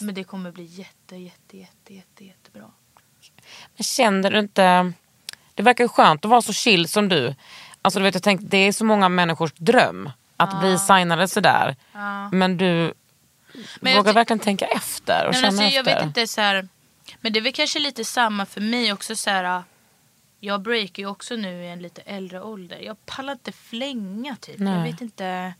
[0.00, 2.70] Men det kommer bli jätte, jätte, jätte, jätte, jättebra.
[3.76, 4.92] Men känner du inte...
[5.54, 7.34] Det verkar skönt att vara så chill som du.
[7.82, 11.76] Alltså du vet, jag tänkte, det är så många människors dröm att bli signade sådär.
[12.32, 12.94] Men du
[13.80, 15.94] Men jag vågar verkligen tänka efter och Nej, känna men alltså, jag efter.
[15.94, 16.68] vet inte så här,
[17.20, 19.62] Men det är väl kanske lite samma för mig också så här.
[20.44, 22.78] Jag breakar ju också nu i en lite äldre ålder.
[22.78, 24.58] Jag pallar inte flänga typ.
[24.58, 24.92] Jag Nej.
[24.92, 25.54] vet inte.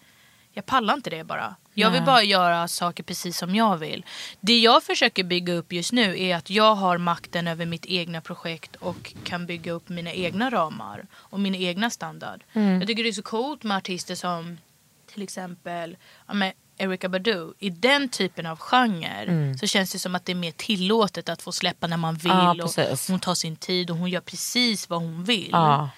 [0.53, 1.57] Jag pallar inte det bara.
[1.75, 4.05] Jag vill bara göra saker precis som jag vill.
[4.41, 8.21] Det jag försöker bygga upp just nu är att jag har makten över mitt egna
[8.21, 12.45] projekt och kan bygga upp mina egna ramar och min egna standard.
[12.53, 12.79] Mm.
[12.79, 14.59] Jag tycker det är så coolt med artister som
[15.07, 16.35] till exempel ja,
[16.79, 17.53] Erykah Badu.
[17.59, 21.43] I den typen av genre så känns det som att det är mer tillåtet att
[21.43, 22.33] få släppa när man vill.
[22.33, 22.71] Ja, och
[23.09, 25.49] hon tar sin tid och hon gör precis vad hon vill.
[25.53, 25.89] Ja.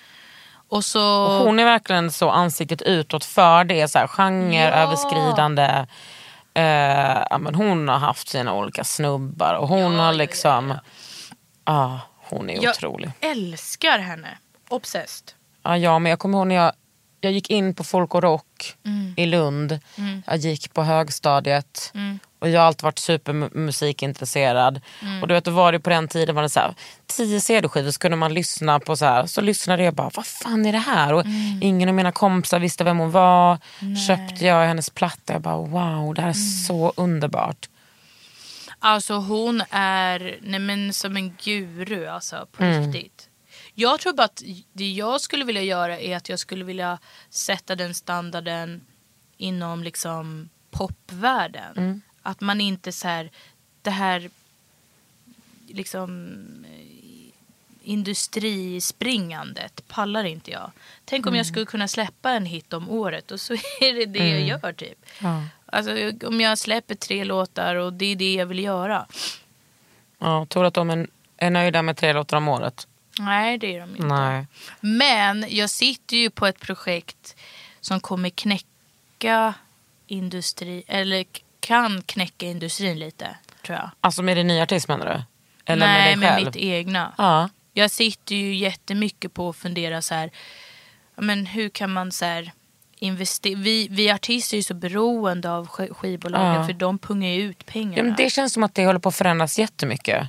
[0.68, 1.24] Och så...
[1.24, 3.88] Och hon är verkligen så ansiktet utåt för det.
[3.88, 5.86] Så här, genreöverskridande.
[6.54, 10.68] Eh, ja, men hon har haft sina olika snubbar och hon Ja, har ja, liksom...
[10.68, 10.80] ja,
[11.64, 13.10] Ja, hon är jag otrolig.
[13.20, 14.38] älskar henne.
[14.68, 15.32] Obsessed.
[15.62, 16.72] Ja, ja, men jag kommer ihåg när jag,
[17.26, 19.14] jag gick in på Folk och Rock Mm.
[19.16, 19.78] i Lund.
[20.26, 21.92] Jag gick på högstadiet.
[22.38, 24.80] Och jag har alltid varit supermusikintresserad.
[25.02, 25.22] Mm.
[25.22, 26.74] Och du vet, då var det på den tiden var det så här,
[27.06, 29.26] tio CD-skivor så kunde man lyssna på så här.
[29.26, 31.12] Så lyssnade jag bara, vad fan är det här?
[31.12, 31.62] Och Mm.
[31.62, 33.58] ingen av mina kompisar visste vem hon var.
[34.08, 35.32] Köpte jag hennes platta.
[35.32, 36.64] Jag bara, wow, det här är Mm.
[36.66, 37.68] så underbart.
[38.78, 42.92] Alltså hon är nej men, som en guru alltså på Mm.
[42.92, 43.25] riktigt.
[43.78, 46.98] Jag tror bara att det jag skulle vilja göra är att jag skulle vilja
[47.30, 48.80] sätta den standarden
[49.36, 51.76] inom liksom popvärlden.
[51.76, 52.00] Mm.
[52.22, 53.30] Att man inte så här,
[53.82, 54.30] det här
[55.68, 56.30] liksom
[56.64, 57.32] eh,
[57.82, 60.70] industrispringandet pallar inte jag.
[61.04, 61.36] Tänk om Mm.
[61.36, 64.72] jag skulle kunna släppa en hit om året och så är det det jag gör
[64.72, 65.06] typ.
[65.22, 65.42] Ja.
[65.66, 65.92] Alltså,
[66.26, 69.06] om jag släpper tre låtar och det är det jag vill göra.
[70.18, 72.86] Ja, tror att de är nöjda med tre låtar om året?
[73.18, 74.02] Nej, det är de inte.
[74.06, 74.46] Nej.
[74.80, 77.36] Men jag sitter ju på ett projekt
[77.80, 79.54] som kommer knäcka
[80.06, 81.24] industri, eller
[81.60, 83.90] kan knäcka industrin lite, tror jag.
[84.00, 85.22] Alltså med din nya artist menar du?
[85.72, 87.14] Eller Nej, med dig med mitt egna.
[87.18, 87.48] Ja.
[87.72, 90.30] Jag sitter ju jättemycket på att fundera så här,
[91.16, 92.52] men hur kan man så här
[92.98, 93.58] investera?
[93.58, 96.66] Vi, vi artister är ju så beroende av sk- skivbolagen Ja.
[96.66, 97.96] för de pungar ju ut pengarna.
[97.96, 100.28] Ja, men det känns som att det håller på att förändras jättemycket.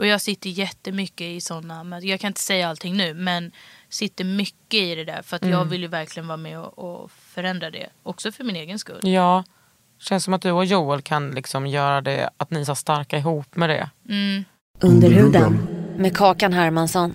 [0.00, 3.52] Och jag sitter jättemycket i sådana, men jag kan inte säga allting nu, men
[3.88, 5.52] sitter mycket i det där för att Mm.
[5.52, 7.86] jag vill ju verkligen vara med och, och förändra det.
[8.02, 9.00] Också för min egen skull.
[9.02, 9.44] Ja,
[9.98, 13.18] känns som att du och Joel kan liksom göra det, att ni är så starka
[13.18, 13.90] ihop med det.
[14.80, 17.14] Under huden med Kakan Hermansson.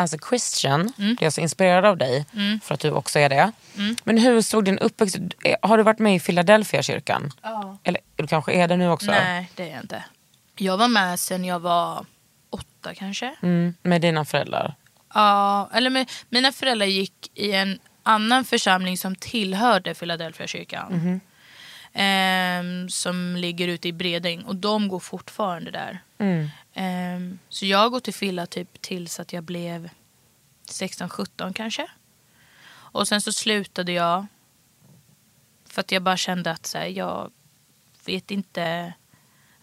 [0.00, 1.16] As a Christian, Mm.
[1.20, 2.26] jag är så inspirerad av dig
[2.62, 3.52] för att du också är det.
[4.04, 5.16] Men hur såg din uppväxt?
[5.62, 7.32] Har du varit med i Philadelphia kyrkan?
[7.42, 7.78] Ja.
[7.84, 9.10] Eller du kanske är det nu också?
[9.10, 10.04] Nej, det är jag inte.
[10.56, 12.06] Jag var med sen jag var
[12.50, 13.34] åtta kanske.
[13.42, 14.74] Mm, med dina föräldrar?
[15.14, 21.20] Ja, eller med, mina föräldrar gick i en annan församling som tillhörde Philadelphia kyrkan.
[21.92, 26.02] Ehm, som ligger ute i Bredäng och de går fortfarande där.
[26.18, 26.48] Mm.
[26.74, 29.88] Ehm, så jag går till Filla typ tills att jag blev
[30.70, 31.86] 16-17 kanske.
[32.70, 34.26] Och sen så slutade jag.
[35.64, 37.30] För att jag bara kände att så här, jag
[38.04, 38.92] vet inte.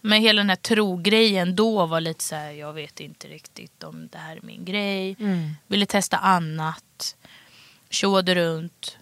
[0.00, 4.08] Men hela den här trogrejen då var lite så här, jag vet inte riktigt om
[4.12, 5.16] det här är min grej.
[5.66, 7.16] Ville testa annat.
[7.90, 8.97] Tjoade runt.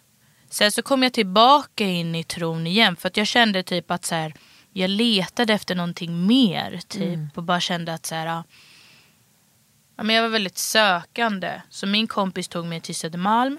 [0.56, 4.04] Sen så kom jag tillbaka in i tron igen för att jag kände typ att
[4.04, 4.34] så här,
[4.72, 6.80] jag letade efter någonting mer.
[6.88, 8.26] Typ, Och bara kände att så här,
[9.96, 11.62] ja, men jag var väldigt sökande.
[11.70, 13.58] Så min kompis tog mig till Södermalm.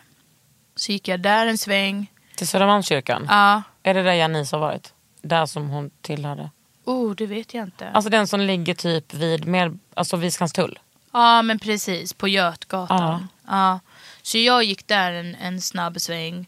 [0.76, 2.12] Så gick jag där en sväng.
[2.36, 3.26] Till Södermalmskyrkan?
[3.30, 4.94] Ja, Är det där Janice har varit?
[5.22, 6.50] Där som hon tillhörde?
[6.86, 7.90] oh, det vet jag inte.
[7.90, 10.80] Alltså den som ligger typ vid, med, alltså vid Skanstull?
[11.12, 12.14] Ja, men precis.
[12.14, 13.28] På Götgatan.
[13.48, 13.80] Ja.
[14.22, 16.48] Så jag gick där en, en snabb sväng.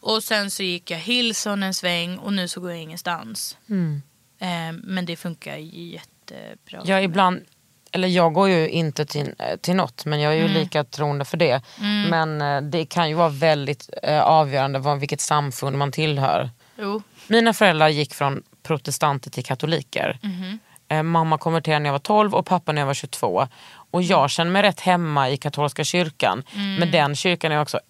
[0.00, 3.56] Och sen så gick jag Hillson en sväng och nu så går jag ingenstans.
[4.40, 6.82] Eh, men det funkar jättebra.
[6.84, 7.44] Jag ibland,
[7.92, 11.24] eller jag går ju inte till, eh, till något men jag är ju lika troende
[11.24, 11.62] för det.
[12.10, 16.50] Men eh, det kan ju vara väldigt eh, avgörande vad, vilket samfund man tillhör.
[16.78, 17.02] Jo.
[17.26, 20.18] Mina föräldrar gick från protestanter till katoliker.
[20.88, 23.48] Eh, mamma konverterade när jag var 12 och pappa när jag var 22.
[23.90, 26.42] Och jag känner mig rätt hemma i katolska kyrkan.
[26.78, 27.80] Men den kyrkan är också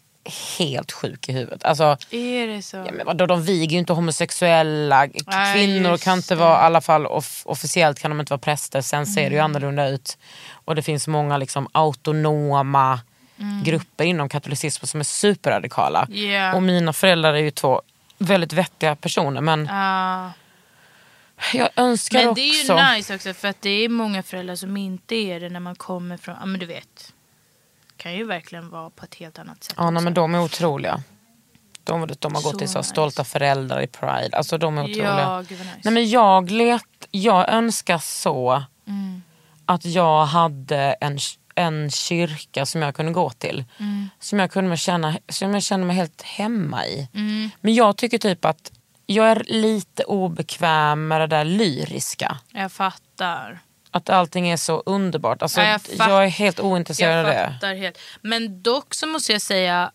[0.59, 1.65] helt sjuk i huvudet.
[1.65, 2.77] Alltså, Är det så?
[2.77, 4.99] Ja, men vadå, de viger ju inte homosexuella.
[5.27, 8.81] Nej, Kvinnor kan inte vara, i alla fall off- officiellt kan de inte vara präster.
[8.81, 9.31] Sen ser Mm.
[9.31, 10.19] det ju annorlunda ut.
[10.53, 13.01] Och det finns många liksom autonoma
[13.65, 16.05] grupper inom katolicismen som är superradikala.
[16.11, 16.31] Mm.
[16.31, 16.55] Ja.
[16.55, 17.83] Och mina föräldrar är ju två
[18.19, 19.41] väldigt vettiga personer.
[19.41, 20.33] Men Ja.
[21.53, 22.35] jag önskar Men också...
[22.35, 25.49] det är ju nice också för att det är många föräldrar som inte är det
[25.49, 27.13] när man kommer från, ja men du vet.
[27.99, 29.75] Kan ju verkligen vara på ett helt annat sätt.
[29.77, 31.03] Ja, nej, men de är otroliga.
[31.85, 32.91] De, de har gått Så till så nice.
[32.91, 34.31] stolta föräldrar i Pride.
[34.37, 35.21] Alltså de är otroliga.
[35.21, 35.65] Ja, nice.
[35.85, 39.23] Nej, men jag, let, jag önskar så Mm.
[39.65, 41.19] att jag hade en,
[41.55, 43.65] en kyrka som jag kunde gå till.
[43.79, 44.09] Mm.
[44.21, 47.09] Som jag kunde känna, som jag känner mig helt hemma i.
[47.15, 47.51] Mm.
[47.61, 48.73] Men jag tycker typ att
[49.07, 52.39] jag är lite obekväm med det där lyriska.
[52.53, 53.59] Jag fattar.
[53.99, 55.43] Att allting är så underbart.
[55.43, 57.75] Alltså, Ja, jag jag, är helt ointresserad av Jag det.
[57.75, 57.99] helt.
[58.23, 59.93] Men dock så måste jag säga,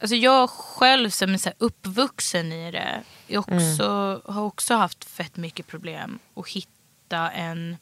[0.00, 5.36] alltså jag själv som är så uppvuxen i det, är också, har också haft fett
[5.36, 7.76] mycket problem att hitta en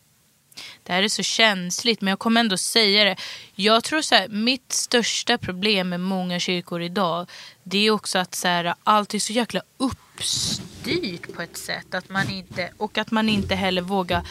[0.82, 3.16] det här är så känsligt men jag kommer ändå säga det.
[3.54, 7.28] Jag tror så här, mitt största problem med många kyrkor idag
[7.62, 11.94] det är också att så här, allt är så jäkla uppstyrt på ett sätt.
[11.94, 14.26] Att man inte, och att man inte heller vågar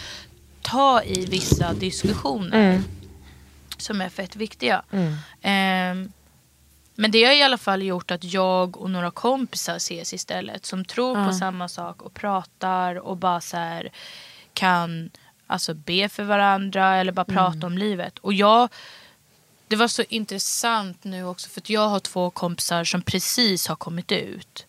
[0.61, 2.81] ta i vissa diskussioner.
[3.77, 4.81] Som är fett viktiga.
[5.41, 6.11] Ehm,
[6.95, 10.65] men det har i alla fall gjort att jag och några kompisar ses istället.
[10.65, 13.89] Som tror på samma sak och pratar och bara så här
[14.53, 15.09] kan
[15.47, 18.19] alltså be för varandra eller bara prata om livet.
[18.19, 18.69] Och jag,
[19.67, 23.75] det var så intressant nu också för att jag har två kompisar som precis har
[23.75, 24.65] kommit ut.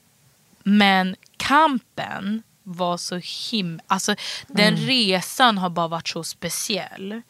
[0.62, 3.20] Men kampen var så
[3.50, 3.82] himla...
[3.86, 4.14] Alltså
[4.46, 7.22] den resan har bara varit så speciell.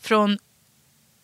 [0.00, 0.38] Från,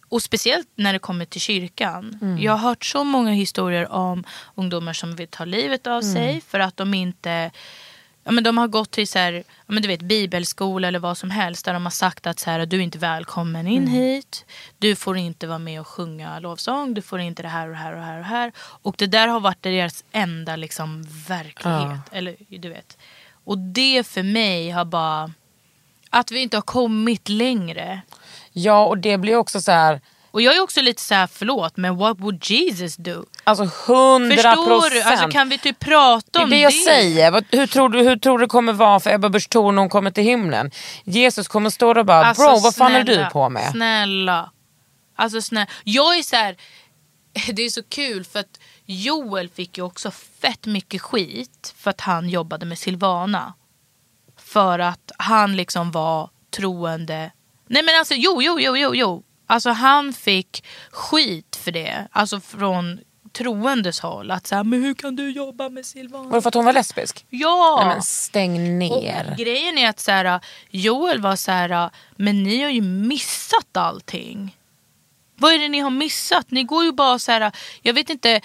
[0.08, 2.18] och speciellt när det kommer till kyrkan.
[2.40, 6.60] Jag har hört så många historier om ungdomar som vill ta livet av sig för
[6.60, 7.50] att de inte
[8.24, 11.18] Ja, men de har gått till så här, ja, men du vet, bibelskola eller vad
[11.18, 14.44] som helst där de har sagt att så här, du är inte välkommen in hit.
[14.78, 16.94] Du får inte vara med och sjunga lovsång.
[16.94, 18.18] Du får inte det här och det här och det här.
[18.18, 18.52] Och, här.
[18.56, 22.00] och det där har varit deras enda liksom, verklighet.
[22.12, 22.98] Eller, du vet.
[23.44, 25.32] Och det för mig har bara...
[26.10, 28.02] Att vi inte har kommit längre.
[28.52, 30.00] Ja och det blir också så här,
[30.34, 33.24] Och jag är också lite så här, förlåt, men what would Jesus do?
[33.44, 34.96] alltså hundra Förstår du?
[35.02, 35.32] Alltså, procent.
[35.32, 36.62] kan vi typ prata Det om det det?
[36.62, 37.30] jag säger.
[37.30, 39.80] Vad- Hur tror, du, hur tror du det kommer vara för Ebba Busch Thor när
[39.82, 40.70] hon kommer till himlen?
[41.04, 43.70] Jesus kommer stå där och bara, Alltså, bro vad fan är du snälla, på med?
[43.70, 44.50] Snälla.
[45.16, 45.66] Alltså snälla.
[45.84, 46.56] Jag är så här,
[47.52, 52.00] det är så kul för att Joel fick ju också fett mycket skit för att
[52.00, 53.54] han jobbade med Silvana.
[54.38, 57.30] För att han liksom var troende.
[57.68, 59.22] Nej men alltså jo, jo, jo, jo, jo.
[59.46, 62.09] Alltså han fick skit för det.
[62.12, 63.00] Alltså från
[63.33, 64.30] troendes håll.
[64.30, 66.28] Att så här, men hur kan du jobba med Silvana?
[66.28, 67.26] Var det för att hon var lesbisk?
[67.30, 67.76] Ja!
[67.85, 69.28] Nej men stäng ner.
[69.30, 73.76] Och grejen är att så här, Joel var så här, men ni har ju missat
[73.76, 74.57] allting.
[75.37, 76.50] Vad är det ni har missat?
[76.50, 77.52] Ni går ju bara så här,
[77.83, 78.40] jag vet inte.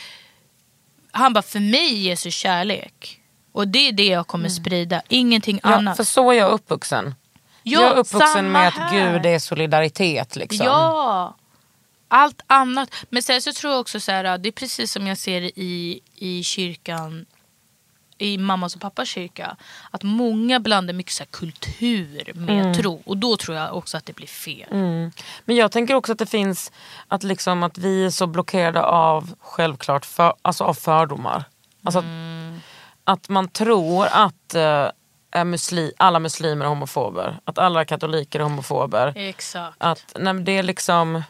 [1.11, 3.21] Han bara, för mig är Jesus kärlek.
[3.51, 5.71] Och det är det jag kommer sprida, ingenting Mm.
[5.71, 5.97] Ja, annat.
[5.97, 7.15] för så är jag uppvuxen.
[7.69, 9.11] Ja, jag är uppvuxen med att här.
[9.13, 10.35] Gud är solidaritet.
[10.35, 10.65] Liksom.
[10.65, 11.35] Ja,
[12.07, 12.95] allt annat.
[13.09, 15.99] Men sen så tror jag också så här, det är precis som jag ser i,
[16.15, 17.25] i kyrkan,
[18.17, 19.57] i mammas och pappas kyrka.
[19.91, 23.01] Att många blandar mycket så kultur med tro.
[23.05, 24.69] Och då tror jag också att det blir fel.
[25.45, 26.71] Men jag tänker också att det finns
[27.07, 31.43] att, liksom, att vi är så blockerade av självklart för, alltså av fördomar.
[31.83, 32.59] Alltså Mm.
[33.03, 34.91] att, att man tror att är
[35.45, 37.39] musli, alla muslimer är homofober.
[37.45, 39.13] Att alla katoliker är homofober.
[39.15, 39.75] Exakt.
[39.79, 41.23] Att nej, det är liksom...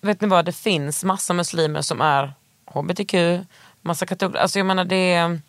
[0.00, 2.32] Vet ni vad, det finns massa muslimer som är
[2.66, 3.14] hbtq,
[3.80, 4.40] massa katoliker.
[4.40, 5.40] Alltså jag menar det är...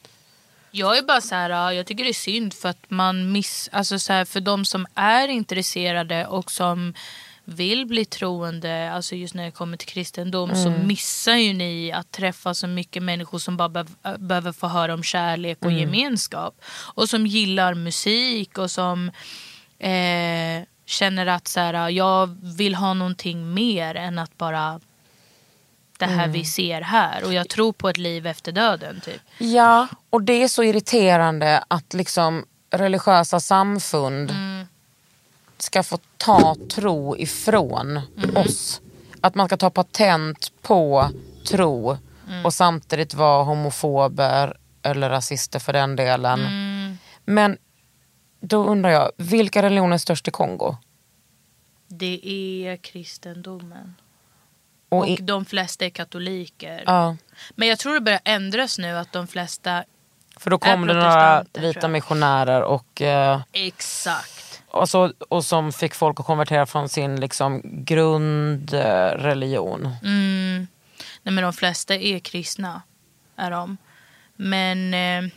[0.71, 3.99] Jag är bara så här, jag tycker det är synd för att man miss, alltså
[3.99, 6.93] så här, för de som är intresserade och som
[7.45, 12.11] vill bli troende, alltså just när det kommer till kristendom så missar ju ni att
[12.11, 16.61] träffa så mycket människor som bara bev- behöver få höra om kärlek och gemenskap.
[16.95, 19.11] Och som gillar musik och som
[19.79, 24.79] eh, känner att så här, jag vill ha någonting mer än att bara
[25.99, 27.23] det här vi ser här.
[27.25, 29.21] Och jag tror på ett liv efter döden typ.
[29.37, 34.33] Ja, och det är så irriterande att liksom religiösa samfund
[35.63, 38.01] ska få ta tro ifrån
[38.35, 38.81] oss.
[39.21, 41.09] Att man ska ta patent på
[41.47, 41.97] tro
[42.45, 46.39] och samtidigt vara homofober eller rasister för den delen.
[47.25, 47.57] Men
[48.39, 50.75] då undrar jag, vilka religioner är störst i Kongo?
[51.87, 53.95] Det är kristendomen.
[54.89, 56.83] Och Och, i- de flesta är katoliker.
[56.85, 57.17] Ja,
[57.55, 59.83] Men jag tror det börjar ändras nu att de flesta...
[60.37, 64.52] för då kom det några vita missionärer och eh, Exakt.
[64.73, 69.95] Och, så, och som fick folk att konvertera från sin liksom, grundreligion.
[70.03, 70.67] Mm.
[71.23, 72.81] Nej men de flesta är kristna.
[73.35, 73.77] Är de.
[74.35, 74.93] Men...
[74.93, 75.31] Eh,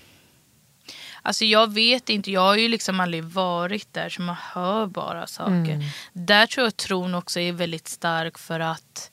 [1.22, 5.26] Alltså jag vet inte, jag har ju liksom aldrig varit där så man hör bara
[5.26, 5.52] saker.
[5.52, 5.82] Mm.
[6.12, 9.10] Där tror jag tron också är väldigt stark för att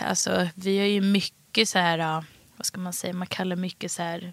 [0.00, 2.22] alltså vi har ju mycket så här, äh,
[2.56, 4.32] vad ska man säga, man kallar mycket så här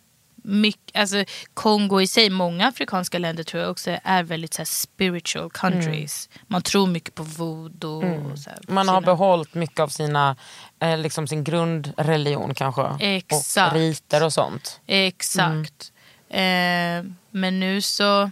[0.50, 1.24] mycket, alltså
[1.54, 6.30] Kongo i sig, många afrikanska länder tror jag också är väldigt så här spiritual countries.
[6.48, 8.32] Man tror mycket på voodoo.
[8.32, 8.76] Och så här, Mm.
[8.76, 10.36] Man har sina- behållit mycket av sina,
[10.80, 12.88] eh, liksom sin grundreligion kanske.
[13.00, 13.74] Exakt.
[13.74, 14.82] Och riter och sånt.
[14.88, 15.92] Exakt.
[16.30, 18.32] Eh, men nu så,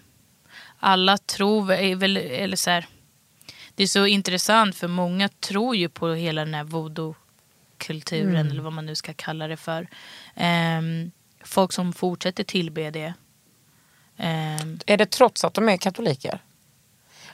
[0.80, 2.86] alla tror är väl, eller så här,
[3.76, 8.74] det är så intressant för många tror ju på hela den här voodoo-kulturen eller vad
[8.74, 9.88] man nu ska kalla det för.
[10.36, 11.12] Ehm,
[11.48, 13.14] folk som fortsätter tillbe det.
[14.18, 16.40] Ehm, Är det trots att de är katoliker?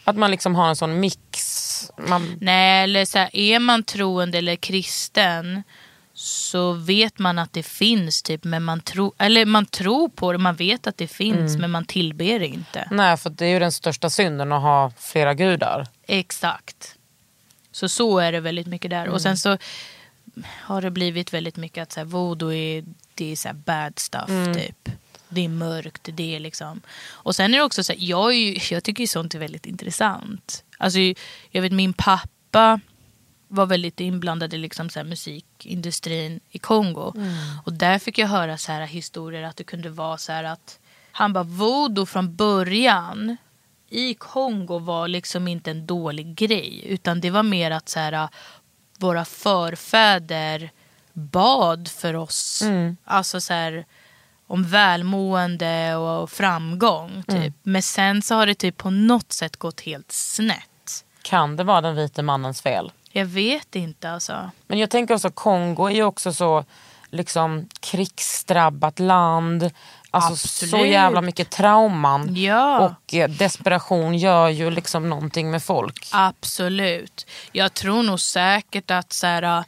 [0.03, 1.91] Att man liksom har en sån mix?
[1.97, 5.63] Man, Nej, eller så här, är man troende eller kristen
[6.13, 10.37] så vet man att det finns, typ, men man, tro, eller man tror på det,
[10.37, 12.87] man vet att det finns, men man tillber det inte.
[12.91, 15.87] nej, för det är ju den största synden att ha flera gudar.
[16.07, 16.95] Exakt.
[17.71, 19.07] Så så är det väldigt mycket där.
[19.07, 19.57] Och sen så
[20.45, 22.83] har det blivit väldigt mycket att så här, voodoo är,
[23.15, 24.89] det är så bad stuff typ.
[25.29, 26.81] Det är mörkt, det är liksom.
[27.09, 29.65] Och sen är det också så här, jag, ju, jag tycker ju sånt är väldigt
[29.65, 30.63] intressant.
[30.77, 30.99] Alltså
[31.49, 32.79] jag vet min pappa
[33.47, 37.13] var väldigt inblandad i liksom så här musikindustrin i Kongo.
[37.65, 40.79] Och där fick jag höra så här historier att det kunde vara så här att
[41.11, 43.37] han bara voodoo från början
[43.89, 46.81] i Kongo var liksom inte en dålig grej.
[46.85, 48.29] Utan det var mer att så här,
[49.01, 50.71] våra förfäder
[51.13, 52.63] bad för oss.
[53.05, 53.85] Alltså så här,
[54.47, 57.23] om välmående och framgång.
[57.27, 57.53] Typ.
[57.63, 61.05] Men sen så har det typ på något sätt gått helt snett.
[61.21, 62.91] Kan det vara den vite mannens fel?
[63.11, 64.51] Jag vet inte alltså.
[64.67, 66.65] Men jag tänker också Kongo är ju också så
[67.09, 69.71] liksom krigsdrabbat land.
[70.13, 70.87] Alltså så Absolut.
[70.87, 72.35] jävla mycket trauman.
[72.35, 72.79] Ja.
[72.79, 76.07] Och eh, desperation gör ju liksom någonting med folk.
[76.11, 77.27] Absolut.
[77.51, 79.63] Jag tror nog säkert att så här,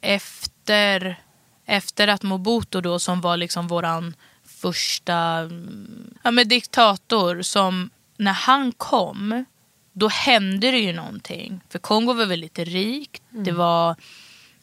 [0.00, 1.20] efter,
[1.66, 4.14] efter att Mobutu då som var liksom våran
[4.44, 9.44] första mm, ja, men diktator som när han kom
[9.92, 11.60] då hände det ju någonting.
[11.68, 13.22] För Kongo var väldigt rikt.
[13.30, 13.96] Det var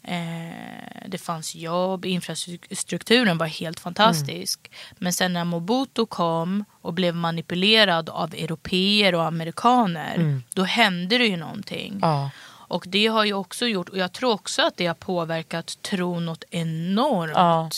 [0.08, 4.72] Eh, det fanns jobb, infrastrukturen var helt fantastisk.
[4.97, 11.26] Men sen när Mobutu kom och blev manipulerad av europeer och amerikaner, då hände det
[11.26, 11.99] ju någonting.
[12.01, 12.30] Ja.
[12.68, 16.26] Och det har ju också gjort, och jag tror också att det har påverkat tron
[16.26, 17.34] något enormt.
[17.36, 17.70] Ja.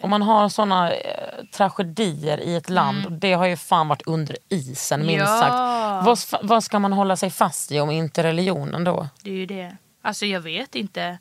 [0.00, 4.02] Och man har såna eh, tragedier i ett land och det har ju fan varit
[4.06, 5.40] under isen minst Ja.
[5.40, 6.30] sagt.
[6.32, 9.08] Vad, vad ska man hålla sig fast i om inte religionen då?
[9.22, 9.76] Det är ju det.
[10.02, 11.18] Alltså jag vet inte.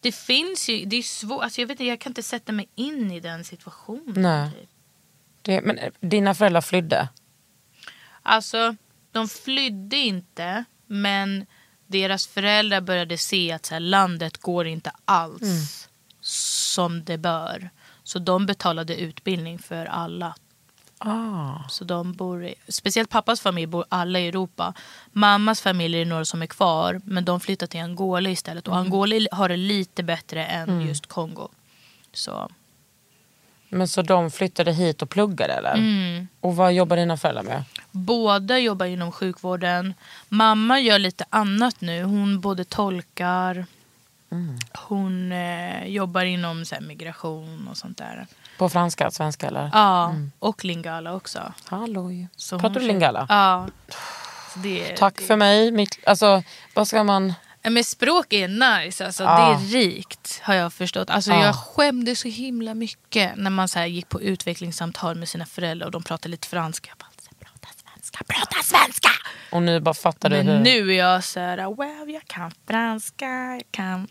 [0.00, 2.68] Det finns ju, det är svårt, alltså jag vet inte, jag kan inte sätta mig
[2.74, 4.22] in i den situationen.
[4.22, 4.50] Nej.
[4.50, 4.68] Typ.
[5.42, 7.08] Det, men eh, dina föräldrar flydde?
[8.22, 8.76] Alltså,
[9.12, 11.46] de flydde inte, men
[11.86, 15.88] deras föräldrar började se att så här, landet går inte alls
[16.20, 17.70] som det bör.
[18.02, 20.34] Så de betalade utbildning för alla.
[21.02, 21.68] Ah.
[21.68, 24.74] Så de bor i, speciellt pappas familj bor alla i Europa.
[25.12, 28.68] Mammas familj är några som är kvar, men de flyttar till Angola istället.
[28.68, 31.48] Och Angola har det lite bättre än just Kongo.
[32.12, 32.48] Så
[33.68, 35.74] Men så de flyttade hit och pluggade eller?
[35.74, 36.28] Mm.
[36.40, 37.64] Och vad jobbar dina föräldrar med?
[37.90, 39.94] Båda jobbar inom sjukvården.
[40.28, 42.02] Mamma gör lite annat nu.
[42.02, 43.66] Hon både tolkar,
[44.88, 48.26] hon eh, jobbar inom så här, migration och sånt där.
[48.60, 49.70] På franska, svenska eller?
[49.72, 51.52] Ja, och lingala också.
[51.64, 52.28] Halloj.
[52.36, 53.26] Så Pratar du lingala?
[53.28, 53.66] Ja.
[54.54, 55.70] Det, Tack det, för mig.
[55.72, 56.42] Mitt, alltså,
[56.74, 57.34] vad ska man...
[57.62, 59.36] Men språk är nice, alltså, Ja.
[59.36, 59.42] det
[59.78, 61.10] är rikt har jag förstått.
[61.10, 61.44] Alltså, Ja.
[61.44, 65.86] Jag skämdes så himla mycket när man så här, gick på utvecklingssamtal med sina föräldrar
[65.86, 66.90] och de pratade lite franska.
[66.90, 67.06] Jag bara,
[67.38, 69.10] Prata svenska, prata svenska!
[69.52, 70.58] Och nu bara fattar du Men hur...
[70.60, 74.08] nu är jag så här, well jag kan franska, jag kan...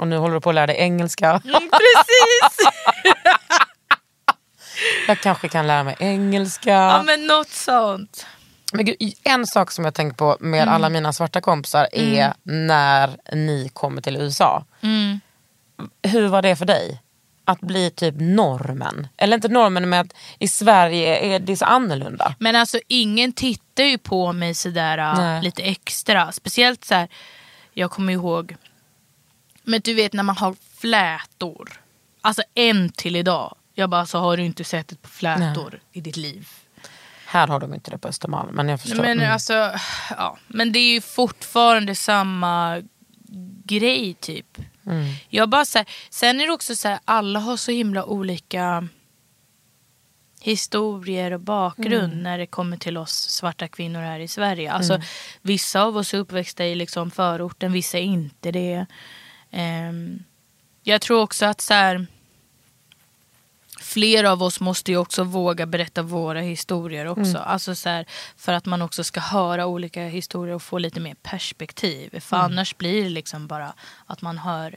[0.00, 1.28] Och nu håller du på att lära dig engelska.
[1.28, 2.68] Mm, precis!
[5.08, 6.70] Jag kanske kan lära mig engelska.
[6.70, 8.26] ja men något sånt.
[8.72, 13.16] Men gud, en sak som jag tänker på med alla mina svarta kompisar är när
[13.32, 14.64] ni kommer till USA.
[14.80, 15.20] Mm.
[16.02, 17.02] Hur var det för dig?
[17.44, 19.08] Att bli typ normen.
[19.16, 22.34] Eller inte normen men att i Sverige är det så annorlunda.
[22.38, 25.42] Men alltså ingen tittar ju på mig sådär äh, Nej.
[25.42, 26.32] lite extra.
[26.32, 27.08] Speciellt så här,
[27.74, 28.56] jag kommer ihåg,
[29.62, 31.80] men du vet när man har flätor.
[32.20, 33.56] Alltså en till idag.
[33.74, 36.48] Jag bara, så har du inte sett ett par flätor i ditt liv?
[37.26, 39.02] Här har de inte det på Östermalm men jag förstår.
[39.02, 39.32] Men Mm.
[39.32, 39.72] alltså,
[40.10, 40.38] ja.
[40.46, 42.82] Men det är ju fortfarande samma
[43.64, 44.58] grej typ.
[45.28, 48.88] Jag bara så här, sen är det också så här, alla har så himla olika
[50.40, 52.22] historier och bakgrund Mm.
[52.22, 54.72] när det kommer till oss svarta kvinnor här i Sverige.
[54.72, 55.06] Alltså, Mm.
[55.42, 58.86] Vissa av oss är uppväxta i liksom förorten, vissa är inte det.
[59.50, 60.22] Ehm,
[60.82, 62.06] jag tror också att så här,
[63.80, 67.20] flera av oss måste ju också våga berätta våra historier också.
[67.22, 67.42] Mm.
[67.44, 71.14] Alltså så här, för att man också ska höra olika historier och få lite mer
[71.22, 72.20] perspektiv.
[72.20, 72.44] För Mm.
[72.52, 73.72] annars blir det liksom bara
[74.06, 74.76] att man hör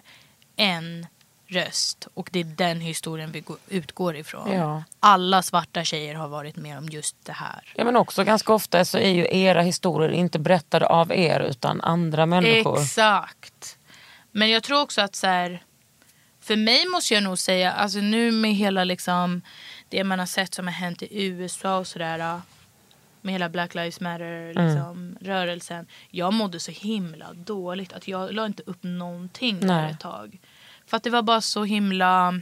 [0.55, 1.07] en
[1.47, 4.51] röst och det är den historien vi går- utgår ifrån.
[4.51, 4.83] Ja.
[4.99, 7.73] Alla svarta tjejer har varit med om just det här.
[7.75, 11.81] Ja men också ganska ofta så är ju era historier inte berättade av er utan
[11.81, 12.81] andra människor.
[12.81, 13.77] Exakt.
[14.35, 15.63] Men jag tror också att så här,
[16.39, 19.41] för mig måste jag nog säga, alltså nu med hela liksom
[19.89, 22.41] det man har sett som har hänt i USA och sådär.
[23.21, 25.87] Med hela Black Lives Matter liksom, rörelsen.
[26.09, 30.39] Jag mådde så himla dåligt att jag la inte upp någonting där ett tag.
[30.85, 32.41] För att det var bara så himla...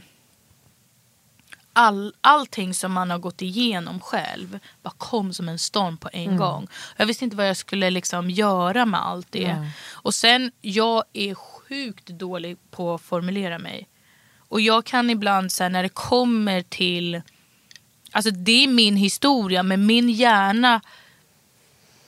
[1.74, 6.36] All, allting som man har gått igenom själv bara kom som en storm på en
[6.36, 6.68] gång.
[6.96, 9.56] Jag visste inte vad jag skulle liksom göra med allt det.
[9.56, 9.70] Nej.
[9.92, 11.34] Och sen, jag är
[11.72, 13.88] sjukt dålig på att formulera mig.
[14.48, 17.22] Och jag kan ibland, så här, när det kommer till...
[18.12, 20.80] Alltså det är min historia, men min hjärna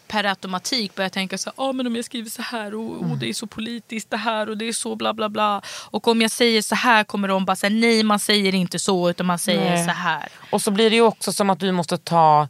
[0.08, 3.18] per automatik börjar tänka så här, ah, men om jag skriver så här och, och
[3.18, 5.62] det är så politiskt det här och det är så bla bla bla.
[5.90, 9.10] Och om jag säger så här kommer de bara säga nej man säger inte så
[9.10, 9.84] utan man säger Nej.
[9.84, 10.28] så här.
[10.50, 12.48] Och så blir det ju också som att du måste ta,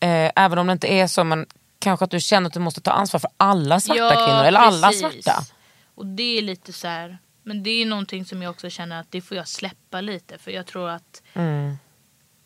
[0.00, 1.46] eh, även om det inte är så, men
[1.78, 4.44] kanske att du känner att du måste ta ansvar för alla svarta kvinnor.
[4.44, 5.24] Eller alla precis.
[5.24, 5.53] svarta.
[5.94, 9.10] Och det är lite så här, men det är någonting som jag också känner att
[9.10, 11.76] det får jag släppa lite för jag tror att Mm.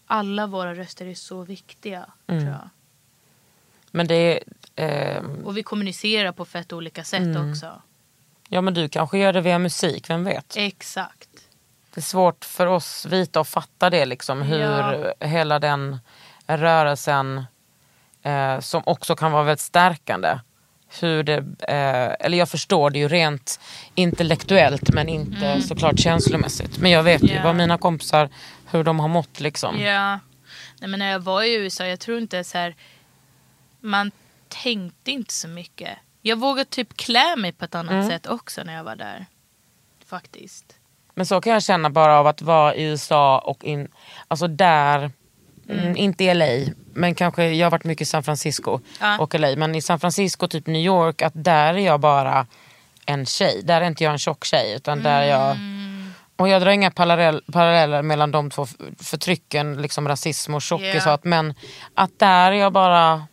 [0.06, 2.06] alla våra röster är så viktiga.
[2.26, 2.68] Tror jag.
[3.90, 4.14] Men det
[4.76, 7.50] är, eh, Och vi kommunicerar på fett olika sätt Mm.
[7.50, 7.82] också.
[8.48, 10.54] ja men du kanske gör det via musik, vem vet?
[10.56, 11.28] Exakt.
[11.94, 14.42] Det är svårt för oss vita att fatta det liksom.
[14.42, 15.12] Hur Ja.
[15.20, 15.98] hela den
[16.46, 17.44] rörelsen
[18.22, 20.38] eh, som också kan vara väldigt stärkande.
[21.00, 21.36] Hur det,
[21.68, 23.60] eh, eller jag förstår det ju rent
[23.94, 26.78] intellektuellt men inte såklart känslomässigt.
[26.78, 27.42] Men jag vet ju Ja.
[27.44, 28.28] vad mina kompisar,
[28.70, 29.80] hur de har mått liksom.
[29.80, 30.18] Ja.
[30.80, 32.74] Nej, men när jag var i USA, jag tror inte så här...
[33.80, 34.10] Man
[34.62, 35.90] tänkte inte så mycket.
[36.22, 38.08] Jag vågade typ klä mig på ett annat Mm.
[38.08, 39.26] sätt också när jag var där.
[40.06, 40.74] Faktiskt.
[41.14, 43.88] Men så kan jag känna bara av att vara i USA och in,
[44.28, 45.10] alltså där,
[45.68, 45.96] mm.
[45.96, 49.18] inte i LA, men kanske jag har varit mycket i San Francisco Ja.
[49.18, 49.56] och LA.
[49.56, 52.46] Men i San Francisco, typ New York, att där är jag bara
[53.06, 53.60] en tjej.
[53.64, 56.12] Där är inte jag en tjock tjej utan där är jag Mm.
[56.36, 58.66] och jag drar inga parallell, paralleller mellan de två
[59.00, 61.06] förtrycken, liksom rasism och tjockis.
[61.06, 61.54] Att, men
[61.94, 63.26] att där är jag bara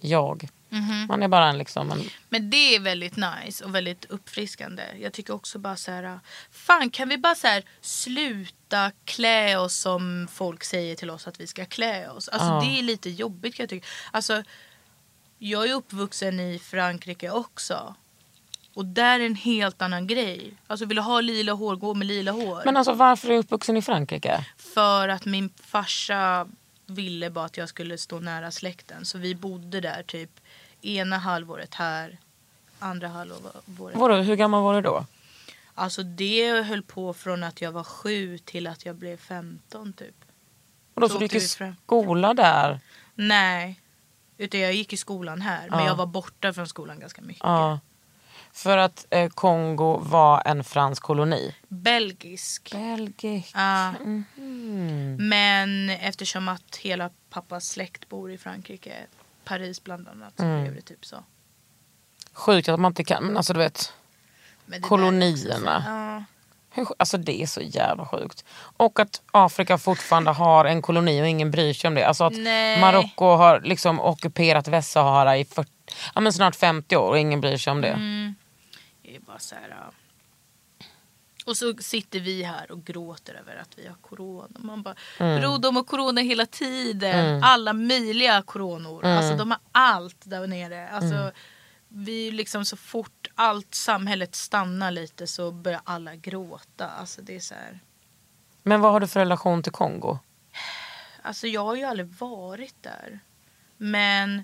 [0.00, 0.48] jag.
[0.72, 1.06] Mhm.
[1.08, 4.82] Man är bara en liksom en, Men det är väldigt nice och väldigt uppfriskande.
[5.00, 6.20] Jag tycker också bara så här,
[6.50, 11.40] fan kan vi bara så här sluta klä oss som folk säger till oss att
[11.40, 12.28] vi ska klä oss.
[12.28, 12.60] Alltså Ja.
[12.60, 13.86] det är lite jobbigt kan jag tycka.
[14.10, 14.42] Alltså
[15.38, 17.94] jag är uppvuxen i Frankrike också.
[18.74, 20.54] Och där är en helt annan grej.
[20.66, 22.62] Alltså vill du ha lila hår, gå med lila hår.
[22.64, 24.46] men alltså varför är du uppvuxen i Frankrike?
[24.74, 26.48] För att min farsa
[26.86, 29.04] ville bara att jag skulle stå nära släkten.
[29.04, 30.30] Så vi bodde där typ
[30.82, 32.18] ena halvåret här,
[32.78, 35.06] andra halvåret Vadå, hur gammal var du då?
[35.74, 40.14] Alltså det höll på från att jag var sju till att jag blev 15 typ.
[40.94, 42.80] Och då Så så du gick i skola där?
[43.14, 43.80] Nej,
[44.38, 45.70] utan jag gick i skolan här.
[45.70, 45.86] Men Ja.
[45.86, 47.42] jag var borta från skolan ganska mycket.
[47.44, 47.80] Ja.
[48.52, 51.54] För att eh, Kongo var en fransk koloni.
[51.68, 52.70] Belgisk.
[52.72, 53.50] Belgisk.
[53.54, 53.90] Ja.
[53.90, 55.16] Mhm.
[55.28, 58.94] Men eftersom att hela pappas släkt bor i Frankrike,
[59.44, 60.62] Paris bland annat, så Mm.
[60.62, 61.16] blev det typ så.
[62.32, 63.92] Sjukt att man inte kan, men alltså du vet.
[64.82, 65.82] Kolonierna.
[65.82, 66.24] så- Ja.
[66.74, 68.44] Hur, alltså det är så jävla sjukt.
[68.76, 72.04] Och att Afrika fortfarande har en koloni och ingen bryr sig om det.
[72.04, 72.32] Alltså att.
[72.80, 75.70] Marocko har liksom ockuperat Västsahara i 40,
[76.14, 77.88] ja, men snart 50 år och ingen bryr sig om det.
[77.88, 78.34] Mm.
[79.02, 79.68] Det är bara så här...
[79.70, 79.92] ja.
[81.44, 84.48] Och så sitter vi här och gråter över att vi har corona.
[84.58, 85.40] Man bara, Mm.
[85.40, 87.26] bro de har corona hela tiden.
[87.26, 87.40] Mm.
[87.44, 89.04] Alla möjliga coronor.
[89.04, 89.18] Mm.
[89.18, 90.88] Alltså de har allt där nere.
[90.90, 91.32] Alltså,
[91.88, 96.88] vi liksom så fort allt samhället stannar lite så börjar alla gråta.
[96.88, 97.80] Alltså det är så här.
[98.62, 100.18] Men vad har du för relation till Kongo?
[101.22, 103.20] Alltså jag har ju aldrig varit där.
[103.76, 104.42] Men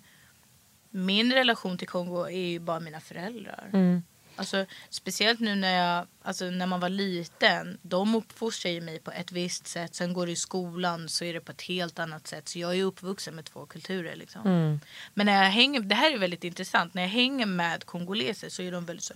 [0.90, 3.70] min relation till Kongo är ju bara mina föräldrar.
[3.72, 4.03] Mm.
[4.39, 7.78] Alltså, speciellt nu när, jag, alltså, när man var liten.
[7.82, 9.95] De uppfostrar ju mig på ett visst sätt.
[9.95, 12.49] Sen går du i skolan så är det på ett helt annat sätt.
[12.49, 14.16] Så jag är uppvuxen med två kulturer.
[14.16, 14.41] Liksom.
[14.47, 14.80] Mm.
[15.14, 16.95] Men när jag hänger, det här är väldigt intressant.
[16.95, 19.14] När jag hänger med kongoleser så är de väldigt så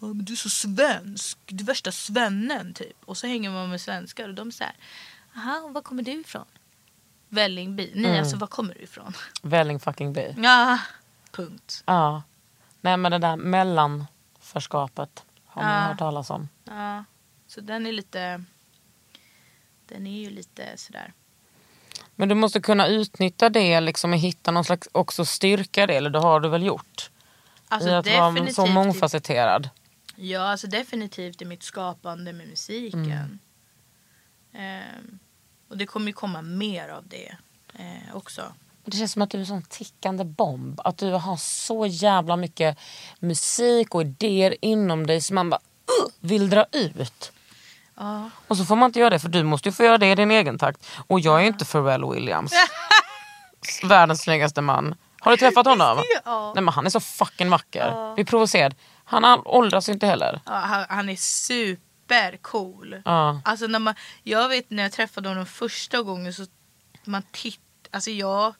[0.00, 1.38] "Ja, men Du är så svensk.
[1.46, 2.96] Du är värsta svennen typ.
[3.04, 4.74] Och så hänger man med svenskar och de säger
[5.36, 6.44] Aha, var kommer du ifrån?
[7.28, 7.90] Vällingby.
[7.94, 8.18] Nej, Mm.
[8.20, 9.12] alltså var kommer du ifrån?
[9.42, 10.34] Välling fucking by.
[10.38, 10.78] Ja,
[11.30, 11.82] punkt.
[11.86, 12.22] Ja.
[12.80, 13.36] Nej men det där
[14.52, 15.88] mellanförskapet har man Ja.
[15.88, 16.48] hört talas om.
[16.64, 17.04] Ja,
[17.46, 18.44] så den är lite...
[19.86, 21.12] Den är ju lite sådär.
[22.16, 26.10] Men du måste kunna utnyttja det liksom och hitta någon slags också styrka det, eller
[26.10, 27.10] det har du väl gjort?
[27.68, 29.70] Alltså I att vara så mångfacetterad.
[30.16, 33.04] Ja, alltså definitivt i mitt skapande med musiken.
[33.04, 33.38] Mm.
[34.52, 35.18] Ehm,
[35.68, 37.36] och det kommer ju komma mer av det
[37.74, 38.52] eh, också.
[38.84, 40.80] Det känns som att du är en sån tickande bomb.
[40.84, 42.78] Att du har så jävla mycket
[43.18, 45.60] musik och idéer inom dig som man bara
[46.00, 47.32] uh, vill dra ut.
[47.96, 48.30] Ja.
[48.48, 50.14] Och så får man inte göra det för du måste ju få göra det i
[50.14, 50.86] din egen takt.
[51.06, 52.52] Och jag är ju inte Pharrell Williams.
[53.84, 54.94] Världens snyggaste man.
[55.20, 56.02] Har du träffat honom?
[56.24, 56.52] Ja.
[56.54, 58.14] Nej men han är så fucking vacker.
[58.16, 58.74] Vi är provocerad.
[59.04, 60.40] Han åldras inte heller.
[60.46, 63.02] Ja, han, han är supercool.
[63.04, 63.40] Ja.
[63.44, 66.46] Alltså när man, jag vet när jag träffade honom första gången så
[67.04, 67.60] man titt,
[67.90, 68.54] alltså jag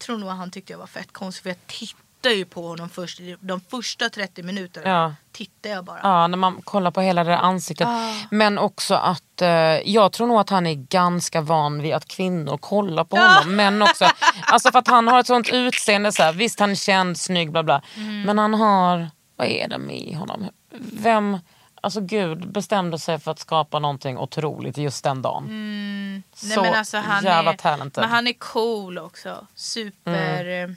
[0.00, 2.88] tror nog att han tyckte jag var fett konstig för jag tittade ju på honom
[2.88, 3.20] först.
[3.40, 5.14] De första 30 minuterna Ja.
[5.32, 6.00] tittade jag bara.
[6.02, 7.86] Ja, när man kollar på hela det där ansiktet.
[7.88, 8.12] Ah.
[8.30, 9.48] Men också att eh,
[9.90, 13.56] jag tror nog att han är ganska van vid att kvinnor kollar på honom.
[13.56, 14.04] Men också,
[14.46, 16.12] alltså för att han har ett sånt utseende.
[16.12, 17.82] Så här, visst han är känd, snygg, bla bla.
[17.96, 18.22] Mm.
[18.22, 20.48] Men han har, vad är det med honom?
[20.92, 21.38] Vem,
[21.80, 25.44] alltså gud bestämde sig för att skapa någonting otroligt just den dagen.
[25.44, 26.22] Mm.
[26.42, 28.02] Nej, Så men alltså, han jävla är, talented.
[28.02, 29.46] Men han är cool också.
[29.54, 30.70] Super Mm.
[30.70, 30.76] eh,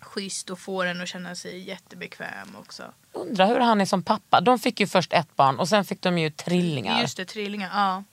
[0.00, 2.82] schysst och får en att känna sig jättebekväm också.
[3.12, 4.40] Undrar hur han är som pappa.
[4.40, 7.00] De fick ju först ett barn och sen fick de ju trillingar.
[7.00, 7.70] Just det, trillingar.
[7.74, 8.04] Ja.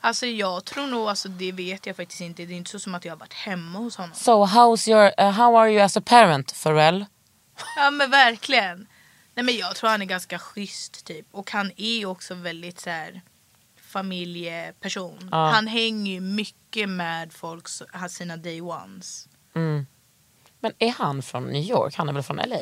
[0.00, 2.44] Alltså jag tror nog, alltså, det vet jag faktiskt inte.
[2.44, 4.14] Det är inte så som att jag har varit hemma hos honom.
[4.14, 7.04] So how's your, uh, how are you as a parent Pharrell?
[7.76, 8.86] Ja men verkligen.
[9.34, 11.26] Nej men jag tror han är ganska schysst typ.
[11.30, 13.20] Och han är ju också väldigt så här
[13.76, 15.28] familjeperson.
[15.32, 15.50] Ja.
[15.50, 17.66] Han hänger ju mycket med folk,
[18.10, 19.28] sina day ones.
[19.54, 19.86] Mm.
[20.60, 21.94] Men är han från New York?
[21.96, 22.56] Han är väl från LA?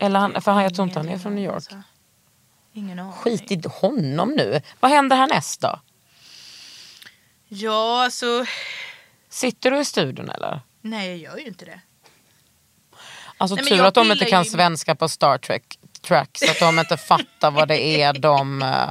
[0.00, 1.54] Eller han, för han, jag tror inte han är från New York.
[1.54, 1.82] alltså.
[2.72, 3.12] Ingen aning.
[3.12, 4.60] Skit i honom nu.
[4.80, 5.80] Vad händer härnäst då?
[7.48, 8.44] Ja alltså,
[9.28, 10.60] Sitter du i studion eller?
[10.80, 11.80] nej jag gör ju inte det.
[13.38, 16.58] Alltså Nej, tur att de inte kan ju- svenska på Star Trek track så att
[16.60, 18.90] de inte fattar vad det är de, eh,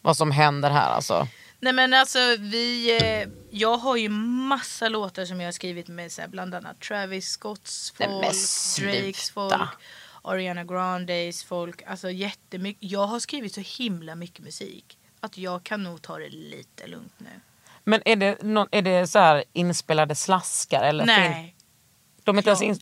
[0.00, 1.28] vad som händer här alltså.
[1.60, 6.12] Nej men alltså vi, eh, jag har ju massa låtar som jag har skrivit med
[6.12, 8.26] så här, bland annat Travis Scotts folk.
[8.78, 9.54] Drakes folk,
[10.22, 11.82] Ariana Grandes folk.
[11.86, 12.90] Alltså jättemycket.
[12.90, 17.12] Jag har skrivit så himla mycket musik att jag kan nog ta det lite lugnt
[17.18, 17.40] nu.
[17.84, 20.82] Men är det, nå- är det så här inspelade slaskar?
[20.82, 21.54] Eller fin- Nej.
[22.24, 22.80] de är inte ens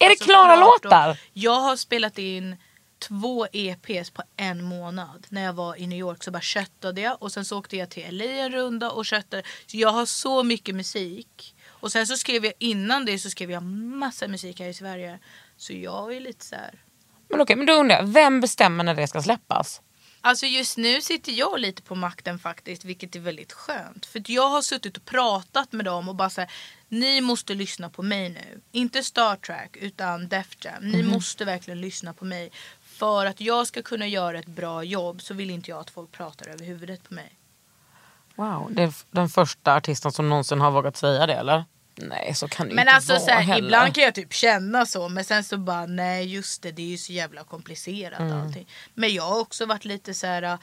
[0.00, 1.20] är det Alltså, klara låtar?
[1.32, 2.56] Jag har spelat in
[2.98, 5.26] två EPs på en månad.
[5.28, 7.90] När jag var i New York så bara köttade jag och sen så åkte jag
[7.90, 9.42] till LA en runda och köttade.
[9.66, 11.54] Så jag har så mycket musik.
[11.66, 15.18] Och sen så skrev jag innan det så skrev jag massa musik här i Sverige.
[15.56, 16.82] Så jag är lite så här.
[17.28, 19.80] Men okej, men då undrar jag, vem bestämmer när det ska släppas?
[20.22, 24.06] Alltså just nu sitter jag lite på makten faktiskt, vilket är väldigt skönt.
[24.06, 26.50] För jag har suttit och pratat med dem och bara såhär,
[26.88, 28.60] ni måste lyssna på mig nu.
[28.72, 30.82] Inte Star Trek utan Def Jam.
[30.90, 31.10] Ni Mhm.
[31.12, 32.50] måste verkligen lyssna på mig.
[32.82, 36.12] För att jag ska kunna göra ett bra jobb så vill inte jag att folk
[36.12, 37.32] pratar över huvudet på mig.
[38.34, 41.64] Wow, det är den första artisten som någonsin har vågat säga det eller?
[42.02, 43.64] Nej så kan det Men inte alltså vara så här, heller.
[43.66, 46.86] ibland kan jag typ känna så men sen så bara nej just det det är
[46.86, 48.40] ju så jävla komplicerat Mm.
[48.40, 48.68] allting.
[48.94, 50.58] Men jag har också varit lite så här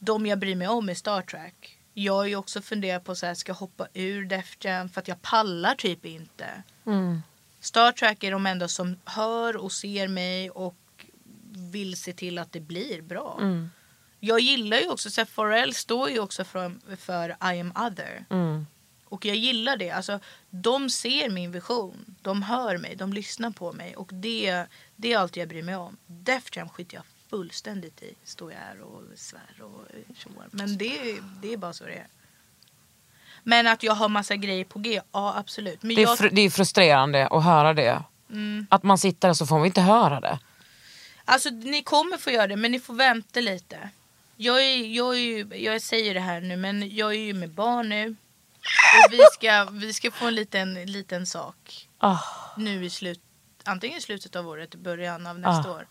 [0.00, 1.78] de jag bryr mig om är Star Trek.
[1.94, 5.00] Jag har ju också funderat på så här ska jag hoppa ur Def Jam för
[5.00, 6.46] att jag pallar typ inte.
[6.86, 7.22] Mm.
[7.60, 10.76] Star Trek är de enda som hör och ser mig och
[11.72, 13.38] vill se till att det blir bra.
[13.40, 13.70] Mm.
[14.20, 18.24] Jag gillar ju också, så här, Pharrell står ju också för, för I am other.
[18.30, 18.66] Mm.
[19.08, 19.90] Och jag gillar det.
[19.90, 22.16] Alltså, de ser min vision.
[22.22, 22.96] De hör mig.
[22.96, 23.96] De lyssnar på mig.
[23.96, 24.64] Och det,
[24.96, 25.96] det är allt jag bryr mig om.
[26.06, 28.14] Def Jam skiter jag fullständigt i.
[28.24, 30.46] Står jag här och svär och tjoar.
[30.50, 32.06] Men det, det är bara så det är.
[33.42, 35.82] Men att jag har massa grejer på G, ja absolut.
[35.82, 38.02] Men Det är, jag, det är frustrerande att höra det.
[38.30, 38.66] Mm.
[38.70, 40.38] Att man sitter där så får vi inte höra det.
[41.24, 43.90] Alltså ni kommer få göra det men ni får vänta lite.
[44.36, 47.88] Jag, är, jag, är jag säger det här nu men jag är ju med barn
[47.88, 48.16] nu.
[49.06, 51.88] Och vi ska, vi ska få en liten, liten sak.
[51.98, 52.18] Ah.
[52.56, 53.20] Nu i slut,
[53.64, 55.74] antingen i slutet av året, i början av nästa Ah.
[55.74, 55.86] år.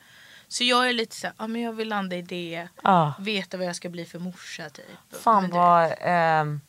[0.48, 2.68] Så jag är lite så här, ja men jag vill landa i det.
[2.84, 3.12] Ah.
[3.20, 5.22] Veta vad jag ska bli för morsa typ.
[5.22, 5.94] Fan vad...
[6.02, 6.62] ehm,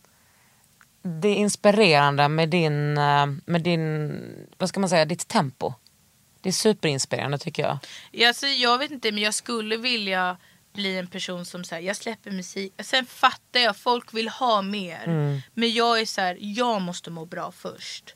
[1.03, 4.21] det är inspirerande med din, eh, med din,
[4.59, 5.73] vad ska man säga, ditt tempo.
[6.41, 7.79] Det är superinspirerande tycker jag.
[8.11, 10.37] Ja, alltså, jag vet inte men jag skulle vilja
[10.77, 12.73] bli en person som här, jag släpper musik.
[12.79, 15.07] Sen fattar jag, folk vill ha mer.
[15.55, 18.13] Men jag är så här, jag måste må bra först.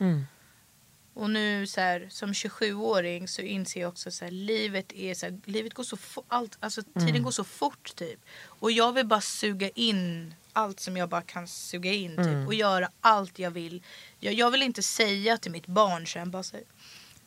[1.14, 5.26] Och nu så här, som 27-åring så inser jag också så här, livet är så
[5.26, 8.20] här, livet går så fort, allt, alltså tiden går så fort typ.
[8.44, 12.54] Och jag vill bara suga in allt som jag bara kan suga in typ och
[12.54, 13.82] göra allt jag vill.
[14.20, 16.56] Jag, jag vill inte säga till mitt barn sen bara så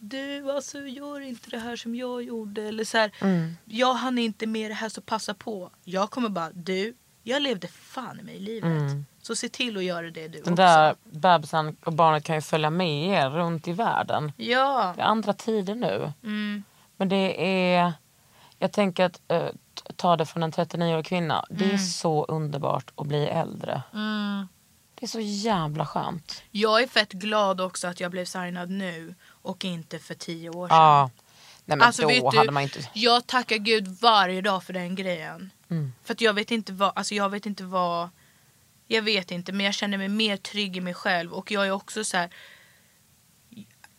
[0.10, 3.12] du alltså gör inte det här som jag gjorde eller så här,
[3.66, 5.70] jag hann inte med det här så passa på.
[5.84, 6.94] Jag kommer bara, du,
[7.24, 8.92] jag levde fan i mig i livet.
[9.22, 10.56] Så se till att göra det du Den också.
[10.56, 14.32] där bebisen och barnet kan ju följa med er runt i världen.
[14.38, 14.94] Ja.
[14.96, 16.14] Det är andra tider nu.
[16.24, 16.64] Mm.
[16.98, 17.46] Men det
[17.76, 17.94] är...
[18.60, 19.46] Jag tänker att eh,
[19.96, 21.46] ta det från en 39-årig kvinna.
[21.50, 21.74] Det Mm.
[21.76, 23.82] är så underbart att bli äldre.
[25.04, 26.44] Det är så jävla skönt.
[26.52, 30.68] Jag är fett glad också att jag blev signad nu och inte för tio år
[30.68, 30.78] sedan.
[30.78, 31.10] Ja.
[31.66, 32.90] Nej men Alltså, då vet du, hade man inte...
[32.94, 35.50] Jag tackar gud varje dag för den grejen.
[35.70, 35.94] Mm.
[36.04, 38.10] För att jag vet inte vad, alltså jag vet inte vad,
[38.88, 41.72] jag vet inte men jag känner mig mer trygg i mig själv och jag är
[41.72, 42.30] också så här.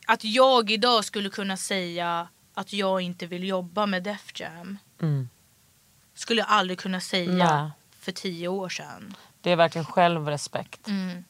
[0.07, 4.78] Att jag idag skulle kunna säga att jag inte vill jobba med Def Jam.
[5.02, 5.28] Mm.
[6.14, 7.70] Skulle jag aldrig kunna säga Nej.
[8.00, 9.14] för tio år sedan.
[9.45, 10.88] Det är verkligen självrespekt.
[10.88, 11.24] Mm.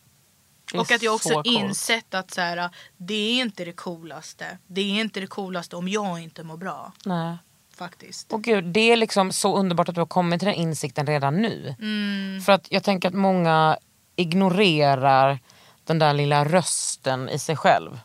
[0.74, 1.46] Och att jag så också coolt.
[1.46, 4.58] insett att så här, det är inte det coolaste.
[4.66, 6.92] Det är inte det coolaste om jag inte mår bra.
[7.04, 7.36] Nej.
[7.76, 8.32] Faktiskt.
[8.32, 11.42] Och gud, det är liksom så underbart att du har kommit till den insikten redan
[11.42, 11.74] nu.
[11.80, 12.40] Mm.
[12.40, 13.78] För att jag tänker att många
[14.16, 15.38] ignorerar
[15.84, 18.00] den där lilla rösten i sig själv.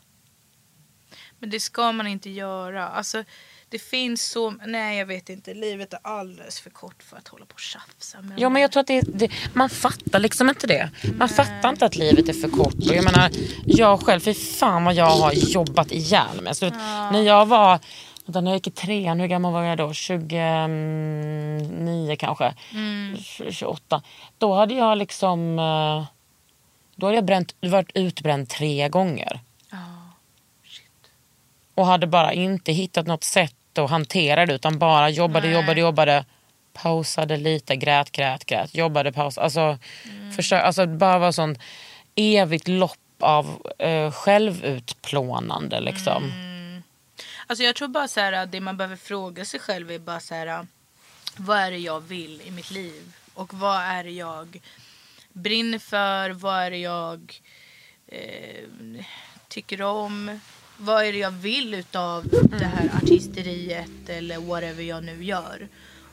[1.39, 2.88] Men det ska man inte göra.
[2.88, 3.24] Alltså,
[3.70, 4.53] det finns så...
[4.65, 5.53] Nej, jag vet inte.
[5.53, 8.72] Livet är alldeles för kort för att hålla på och tjafsa med Ja men jag
[8.72, 10.89] tror att det, det, man fattar liksom inte det.
[11.17, 12.74] Man fattar inte att livet är för kort.
[12.74, 13.32] Och jag menar,
[13.65, 16.55] jag själv, fy fan vad jag har jobbat ihjäl mig.
[16.55, 16.70] Så,
[17.11, 17.80] När jag var,
[18.26, 19.93] vänta, när jag gick i trean, hur gammal var jag då?
[19.93, 22.53] 29 kanske?
[23.49, 24.01] 28.
[24.38, 26.05] Då hade jag liksom, eh,
[26.95, 29.39] då hade jag bränt, varit utbränd tre gånger.
[31.76, 36.25] Och hade bara inte hittat något sätt att hantera det utan bara jobbade, jobbade, jobbade.
[36.73, 38.75] Pausade lite, grät, grät, grät.
[38.75, 39.43] Jobbade, pausade.
[39.45, 39.77] Alltså,
[40.36, 41.59] försök, alltså bara var sånt
[42.15, 46.32] evigt lopp av eh, självutplånande liksom.
[47.47, 50.19] Alltså jag tror bara så här, att det man behöver fråga sig själv är bara
[50.19, 50.67] så här.
[51.38, 53.13] Vad är det jag vill i mitt liv?
[53.34, 54.61] Och vad är det jag
[55.34, 56.30] brinner för?
[56.30, 57.41] Vad är det jag
[58.07, 59.05] eh,
[59.47, 60.39] tycker om?
[60.82, 62.27] Vad är det jag vill utav
[62.59, 65.67] det här artisteriet eller whatever jag nu gör?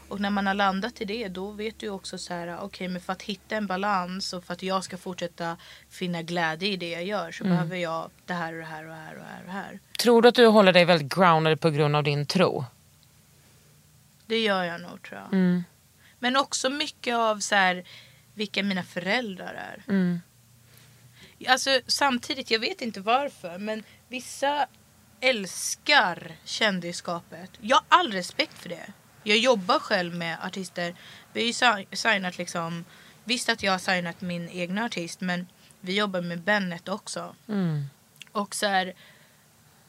[0.08, 3.00] Och när man har landat i det då vet du också så här, okej men
[3.00, 5.56] för att hitta en balans och för att jag ska fortsätta
[5.90, 8.88] finna glädje i det jag gör så behöver jag det här och det här och
[8.88, 9.78] det här och det här och det här.
[9.98, 12.64] Tror du att du håller dig väldigt grounded på grund av din tro?
[14.26, 15.32] Det gör jag nog tror jag.
[15.32, 15.64] Mm.
[16.18, 17.84] Men också mycket av så här,
[18.34, 19.92] vilka mina föräldrar är.
[19.92, 20.20] Mm.
[21.48, 24.66] Alltså samtidigt, jag vet inte varför, men vissa
[25.20, 27.50] älskar kändisskapet.
[27.60, 28.92] Jag har all respekt för det.
[29.22, 30.94] Jag jobbar själv med artister.
[31.32, 32.84] Vi har ju si- signat liksom,
[33.24, 35.46] visst att jag har signat min egna artist, men
[35.80, 37.34] vi jobbar med Bennet också.
[37.48, 37.84] Mm.
[38.32, 38.94] Och så här,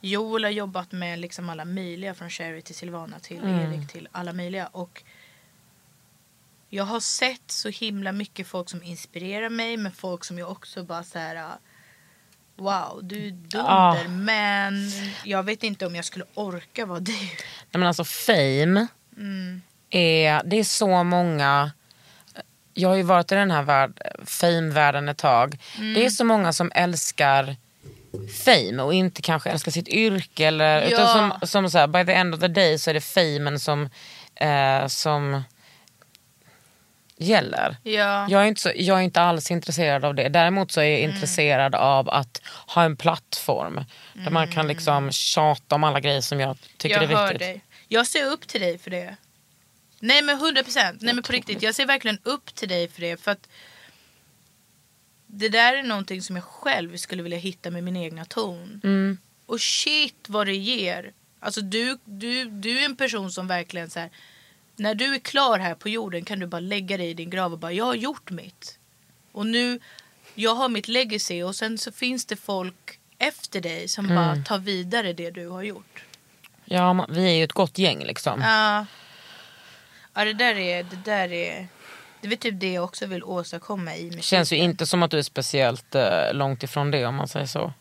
[0.02, 3.74] Joel har jobbat med liksom alla möjliga från Sherry till Silvana till Mm.
[3.74, 4.68] Erik till alla möjliga.
[4.68, 5.04] Och
[6.70, 10.84] jag har sett så himla mycket folk som inspirerar mig men folk som jag också
[10.84, 11.52] bara så här
[12.58, 13.96] Wow, du är dunder Ah.
[14.10, 14.92] men
[15.24, 17.12] jag vet inte om jag skulle orka vara du.
[17.12, 17.30] Nej,
[17.72, 18.88] men alltså fame,
[19.18, 19.62] Mm.
[19.90, 21.72] är, det är så många...
[22.74, 25.58] Jag har ju varit i den här värld, fame-världen ett tag.
[25.78, 25.94] Mm.
[25.94, 27.56] Det är så många som älskar
[28.46, 30.46] fame och inte kanske älskar sitt yrke.
[30.48, 30.88] Eller, Ja.
[30.88, 31.08] utan
[31.40, 33.90] som, som så här, by the end of the day så är det famen som,
[34.36, 35.44] eh, som
[37.18, 37.78] gäller.
[37.84, 38.28] Ja.
[38.30, 40.30] Jag är, inte så, jag är inte alls intresserad av det.
[40.30, 43.86] Däremot så är jag intresserad av att ha en plattform.
[44.14, 47.40] Där man kan liksom tjata om alla grejer som jag tycker jag är hör viktigt.
[47.40, 47.62] dig.
[47.88, 49.16] Jag ser upp till dig för det.
[50.00, 51.02] Nej men 100 procent.
[51.02, 51.62] Nej men på riktigt.
[51.62, 53.22] Jag ser verkligen upp till dig för det.
[53.22, 53.50] För att
[55.28, 58.82] det där är någonting som jag själv skulle vilja hitta med min egna ton.
[58.84, 59.18] Mm.
[59.46, 61.14] Och shit vad det ger.
[61.40, 64.10] Alltså du, du, du är en person som verkligen så här.
[64.80, 67.54] När du är klar här på jorden kan du bara lägga dig i din grav
[67.54, 68.80] och bara jag har gjort mitt.
[69.32, 69.80] Och nu,
[70.36, 74.16] jag har mitt legacy och sen så finns det folk efter dig som Mm.
[74.16, 76.04] bara tar vidare det du har gjort.
[76.66, 78.42] Ja, man- vi är ju ett gott gäng liksom.
[78.42, 78.86] Ja.
[80.14, 81.68] Ja det där är, det där är,
[82.22, 84.22] det är typ det jag också vill åstadkomma i musiken.
[84.22, 87.46] Känns ju inte som att du är speciellt eh, långt ifrån det om man säger
[87.46, 87.74] så.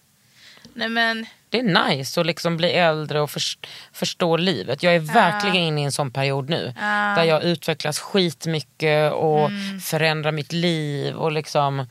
[0.76, 3.58] Nej men, Det är nice att liksom bli äldre och förs-
[3.92, 4.82] förstå livet.
[4.82, 6.74] Jag är verkligen inne i en sån period nu.
[7.16, 9.80] Där jag utvecklas skitmycket och Mm.
[9.80, 11.14] förändrar mitt liv.
[11.16, 11.86] och liksom...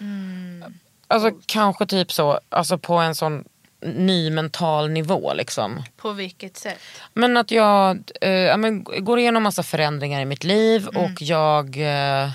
[0.00, 0.64] Mm.
[1.08, 3.44] Alltså kanske typ så, alltså på en sån
[3.80, 5.32] ny mental nivå.
[5.34, 5.82] liksom.
[5.96, 6.80] på vilket sätt?
[7.14, 11.02] Men att jag eh, ja, men, går igenom massa förändringar i mitt liv Mm.
[11.04, 11.76] och jag...
[11.76, 12.30] Eh,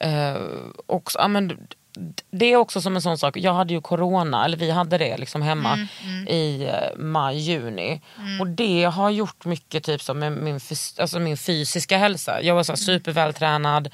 [0.00, 0.36] eh,
[0.86, 1.66] också, ja, men,
[2.30, 5.16] det är också som en sån sak, jag hade ju corona, eller vi hade det
[5.16, 8.00] liksom hemma Mm, i eh, maj, juni.
[8.40, 12.42] Och det har gjort mycket typ som med min, fys- alltså min fysiska hälsa.
[12.42, 13.88] Jag var så här supervältränad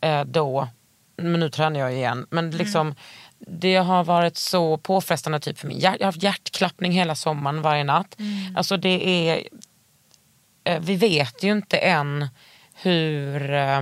[0.00, 0.68] eh, då,
[1.16, 2.26] men nu tränar jag igen.
[2.30, 2.94] Men liksom,
[3.38, 5.78] det har varit så påfrestande typ för mig.
[5.82, 8.16] Jag har haft hjärtklappning hela sommaren varje natt.
[8.56, 9.42] Alltså det är
[10.64, 12.28] eh, vi vet ju inte än
[12.74, 13.80] hur, eh,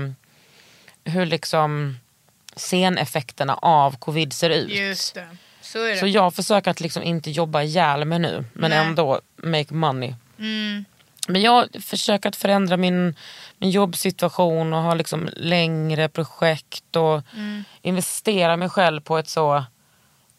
[1.04, 1.98] hur liksom
[2.58, 4.70] seneffekterna av covid ser ut.
[4.70, 5.28] Just det.
[5.60, 5.96] Så är det.
[5.96, 8.78] Så jag försöker att liksom inte jobba ihjäl mig nu men Nej.
[8.86, 10.14] ändå make money.
[10.38, 10.84] Mm.
[11.28, 13.14] Men jag försöker att förändra min,
[13.58, 17.64] min jobbsituation och ha liksom längre projekt och Mm.
[17.82, 19.64] investera mig själv på ett så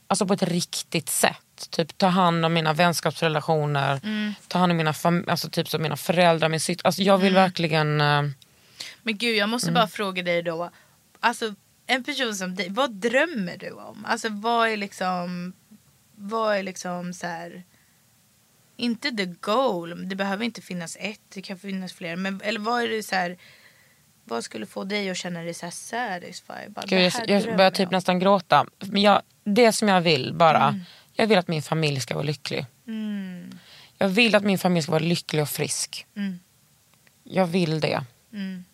[0.07, 1.67] alltså på ett riktigt sätt.
[1.70, 4.34] Typ ta hand om mina vänskapsrelationer, Mm.
[4.47, 4.93] ta hand om mina,
[5.28, 6.86] alltså typ som mina föräldrar, min syster.
[6.86, 7.43] Alltså jag vill Mm.
[7.43, 8.01] verkligen...
[8.01, 8.22] eh,
[9.03, 9.74] Men gud, jag måste Mm.
[9.74, 10.70] bara fråga dig då.
[11.20, 11.53] Alltså,
[11.90, 14.06] en person som dig, vad drömmer du om?
[14.06, 15.54] Alltså vad är liksom,
[16.16, 17.64] vad är liksom så här.
[18.76, 22.16] Inte the goal, det behöver inte finnas ett, det kan finnas fler.
[22.16, 23.38] Men, eller vad är det så här,
[24.24, 26.72] vad skulle få dig att känna dig så här satisfied?
[26.72, 27.92] Bara, Gud, jag, jag börjar typ om.
[27.92, 28.66] nästan gråta.
[28.80, 30.80] Men jag, det som jag vill bara,
[31.14, 32.66] jag vill att min familj ska vara lycklig.
[32.88, 33.60] Mm,
[33.98, 36.06] Jag vill att min familj ska vara lycklig och frisk.
[36.16, 36.40] Mm.
[37.24, 38.04] Jag vill det.
[38.34, 38.66] mm,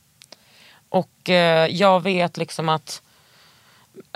[0.89, 3.01] Och eh, jag vet liksom att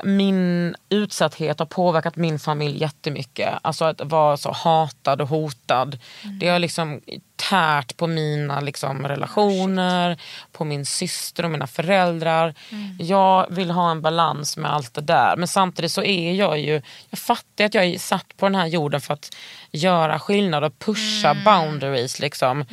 [0.03, 3.59] min utsatthet har påverkat min familj jättemycket.
[3.61, 5.99] Alltså att vara så hatad och hotad.
[6.39, 7.01] Det har liksom
[7.49, 10.17] tärt på mina liksom, relationer,
[10.51, 12.53] på min syster och mina föräldrar.
[12.99, 15.35] Jag vill ha en balans med allt det där.
[15.37, 18.67] Men samtidigt så är jag ju, jag fattar att jag är satt på den här
[18.67, 19.35] jorden för att
[19.71, 22.19] göra skillnad och pusha boundaries.
[22.19, 22.65] Liksom.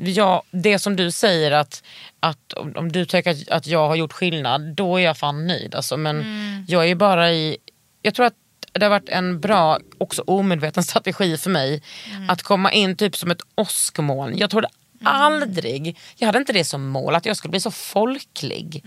[0.00, 1.82] Jag, det som du säger att,
[2.20, 5.46] att om, om du tycker att, att jag har gjort skillnad, då är jag fan
[5.46, 5.74] nöjd.
[5.74, 5.96] Alltså.
[5.96, 6.24] Men
[6.68, 7.56] jag är bara i,
[8.02, 8.43] jag tror att
[8.74, 11.82] det har varit en bra, också omedveten strategi för mig.
[12.28, 14.38] Att komma in typ som ett åskmoln.
[14.38, 14.68] Jag trodde
[15.04, 18.84] aldrig, jag hade inte det som mål, att jag skulle bli så folklig.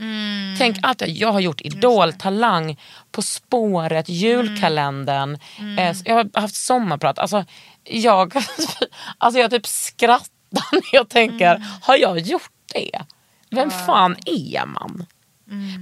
[0.58, 2.80] Tänk allt jag, jag har gjort, Idol, Talang,
[3.12, 5.38] På spåret, julkalendern.
[5.80, 7.20] Eh, jag har haft sommarprat.
[7.20, 7.46] Alltså,
[7.84, 8.34] jag,
[9.18, 13.02] alltså jag typ skrattar när jag tänker, har jag gjort det?
[13.50, 15.06] Vem fan är man?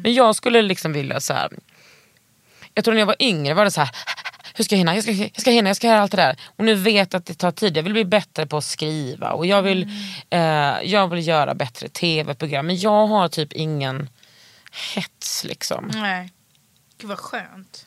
[0.04, 1.50] Men jag skulle liksom vilja så här.
[2.76, 3.90] Jag tror när jag var yngre var det så här.
[4.56, 4.96] Hur ska jag hinna?
[4.96, 6.38] Jag ska, jag ska hinna, jag ska göra allt det där.
[6.56, 7.78] Och nu vet jag att det tar tid.
[7.78, 9.90] Jag vill bli bättre på att skriva och jag vill,
[10.30, 10.40] eh,
[10.84, 12.68] jag vill göra bättre tv-program.
[12.68, 14.10] Men jag har typ ingen
[14.96, 15.92] hets liksom.
[15.94, 16.32] Nej.
[16.98, 17.86] Gud vad skönt.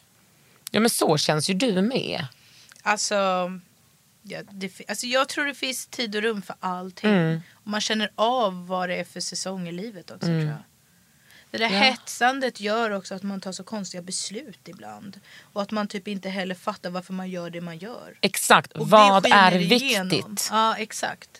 [0.70, 2.26] Ja men så känns ju du med.
[2.82, 3.14] Alltså,
[4.22, 7.11] ja, det, alltså jag tror det finns tid och rum för allting.
[7.11, 7.41] Mm.
[7.53, 10.41] Och man känner av vad det är för säsong i livet också Mm.
[10.41, 10.62] tror jag.
[11.51, 11.78] Det där Ja.
[11.78, 15.20] hetsandet gör också att man tar så konstiga beslut ibland.
[15.53, 18.18] Och att man typ inte heller fattar varför man gör det man gör.
[18.20, 20.09] Exakt, Och vad är igenom.
[20.09, 20.49] viktigt?
[20.51, 21.30] Ja, exakt.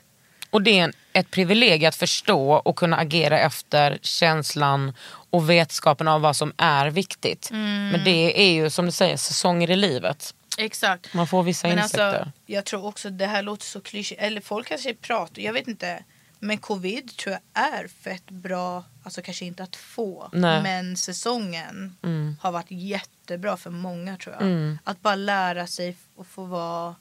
[0.51, 4.93] Och det är ett privilegium att förstå och kunna agera efter känslan
[5.31, 7.51] och vetskapen av vad som är viktigt.
[7.51, 7.89] Mm.
[7.89, 10.35] Men det är ju som du säger säsonger i livet.
[10.59, 11.15] Exakt.
[11.15, 12.05] Man får vissa Men insikter.
[12.09, 14.21] alltså, jag tror också det här låter så klyschigt.
[14.21, 16.05] Eller folk kanske pratar, jag vet inte.
[16.41, 20.29] Men covid tror jag är fett bra, alltså kanske inte att få.
[20.33, 20.63] Nej.
[20.63, 22.37] Men säsongen Mm.
[22.41, 24.43] har varit jättebra för många tror jag.
[24.43, 24.79] Mm.
[24.85, 26.95] Att bara lära sig och få vara...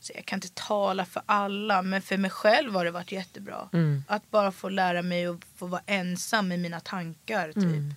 [0.00, 3.68] Så jag kan inte tala för alla men för mig själv har det varit jättebra.
[3.72, 4.04] Mm.
[4.08, 7.46] Att bara få lära mig att få vara ensam med mina tankar.
[7.46, 7.56] Typ.
[7.56, 7.94] Mm.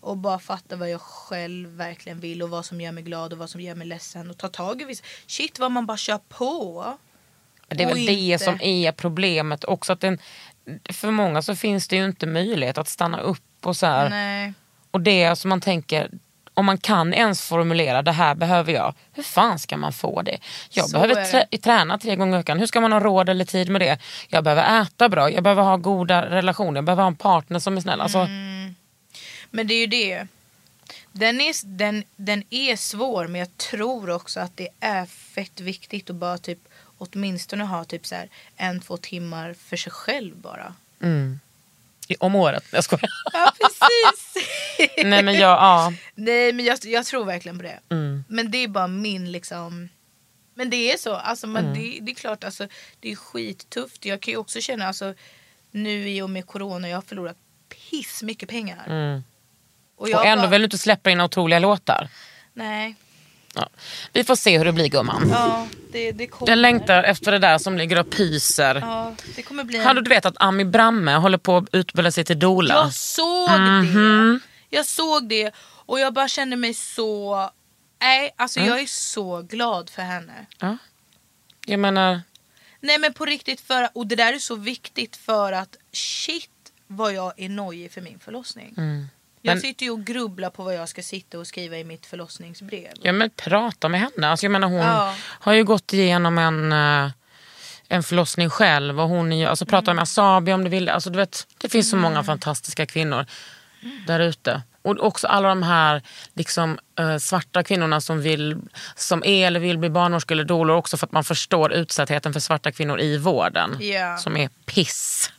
[0.00, 3.38] Och bara fatta vad jag själv verkligen vill och vad som gör mig glad och
[3.38, 4.30] vad som gör mig ledsen.
[4.30, 5.04] Och ta tag i vissa...
[5.26, 6.98] Shit vad man bara kör på.
[7.68, 9.92] Det är väl det inte- som är problemet också.
[9.92, 10.18] Att den,
[10.92, 14.08] för många så finns det ju inte möjlighet att stanna upp och så här.
[14.10, 14.52] Nej.
[14.90, 16.10] Och det som man tänker,
[16.54, 18.94] om man kan ens formulera det här behöver jag.
[19.12, 20.38] Hur fan ska man få det?
[20.70, 22.58] Jag Så behöver trä- träna tre gånger i veckan.
[22.58, 23.98] Hur ska man ha råd eller tid med det?
[24.28, 27.76] Jag behöver äta bra, jag behöver ha goda relationer, jag behöver ha en partner som
[27.76, 28.00] är snäll.
[28.00, 28.74] Alltså, Mm.
[29.50, 30.26] Men det är ju det.
[31.12, 36.10] Den är, den, den är svår men jag tror också att det är fett viktigt
[36.10, 36.58] att bara typ
[36.98, 40.74] åtminstone ha typ så här en, två timmar för sig själv bara.
[41.00, 41.40] mm.
[42.08, 43.10] I- Om året, jag skojar.
[43.32, 44.44] Ja precis.
[45.04, 45.92] Nej men jag, ja.
[46.14, 47.78] Nej men jag, jag tror verkligen på det.
[47.88, 48.24] Mm.
[48.28, 49.88] Men det är bara min liksom.
[50.54, 51.14] Men det är så.
[51.14, 51.78] Alltså, men Mm.
[51.78, 52.68] det, det är klart alltså,
[53.00, 54.04] det är skittufft.
[54.04, 55.14] Jag kan ju också känna alltså,
[55.70, 57.36] nu i och med corona jag har förlorat
[57.68, 59.22] piss mycket pengar.
[60.02, 60.14] Mm.
[60.14, 62.08] Och, jag Och ändå bara, vill du inte släppa dina otroliga låtar.
[62.54, 62.96] Nej.
[63.54, 63.68] Ja.
[64.12, 65.28] Vi får se hur det blir gumman.
[65.32, 66.52] Ja, det, det kommer.
[66.52, 68.74] Jag längtar efter det där som ligger och pyser.
[68.74, 69.78] Ja, det kommer bli.
[69.78, 72.74] Hade du vet att Ami Bramme håller på att utbilda sig till doula?
[72.74, 74.40] Jag såg Mhm.
[74.70, 74.76] det.
[74.76, 75.50] Jag såg det
[75.86, 77.50] och jag bara kände mig så...
[78.00, 78.70] Nej, alltså Mm.
[78.72, 80.46] jag är så glad för henne.
[80.58, 80.76] Ja.
[81.66, 82.20] Jag menar,
[82.80, 86.50] Nej men på riktigt, för, och det där är så viktigt för att shit
[86.86, 88.74] vad jag är nojig för min förlossning.
[88.76, 89.08] Mm.
[89.42, 92.92] Men- sitter ju och grubblar på vad jag ska sitta och skriva i mitt förlossningsbrev.
[93.02, 94.28] ja, men prata med henne.
[94.28, 95.14] Alltså, jag menar, hon Ja.
[95.20, 97.10] har ju gått igenom en, eh,
[97.88, 99.00] en förlossning själv.
[99.00, 100.88] Och hon alltså, prata med Asabi om du vill.
[100.88, 103.26] Alltså, du vet, det finns så många fantastiska kvinnor
[104.06, 104.62] där ute.
[104.84, 106.02] Och också alla de här
[106.34, 108.56] liksom, eh, svarta kvinnorna som, vill,
[108.96, 112.40] som är eller vill bli barnmorskor eller doulor också för att man förstår utsattheten för
[112.40, 113.76] svarta kvinnor i vården.
[113.80, 114.16] Ja.
[114.16, 115.30] Som är piss.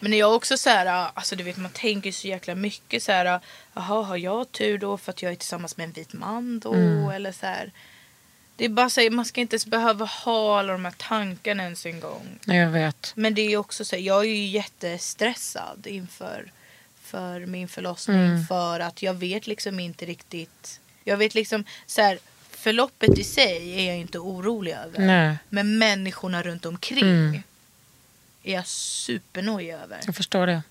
[0.00, 3.12] Men jag är också så här, alltså du vet man tänker så jäkla mycket så
[3.12, 3.40] här,
[3.74, 6.72] jaha har jag tur då för att jag är tillsammans med en vit man då
[6.74, 7.08] Mm.
[7.10, 7.70] eller så här.
[8.56, 11.62] Det är bara så här, man ska inte ens behöva ha alla de här tankarna
[11.62, 12.38] ens en gång.
[12.44, 13.12] Nej, Jag vet.
[13.16, 16.52] Men det är också så här, jag är ju jättestressad inför
[17.02, 18.46] för min förlossning Mm.
[18.46, 20.80] för att jag vet liksom inte riktigt.
[21.04, 22.18] Jag vet liksom så här,
[22.50, 24.98] förloppet i sig är jag inte orolig över.
[24.98, 25.36] Nej.
[25.48, 27.42] Men människorna runt omkring Mm.
[28.42, 30.00] Är jag supernojig över.
[30.06, 30.62] Jag förstår det.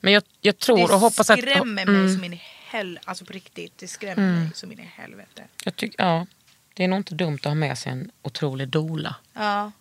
[0.00, 1.36] Men jag, jag tror och hoppas att...
[1.36, 2.14] Det skrämmer mig Mm.
[2.14, 3.04] som in i helvete.
[3.08, 4.40] Alltså på riktigt, det skrämmer Mm.
[4.40, 5.42] mig som in i helvete.
[5.64, 6.26] Jag tycker, ja,
[6.74, 9.14] det är nog inte dumt att ha med sig en otrolig dola.
[9.32, 9.72] Ja.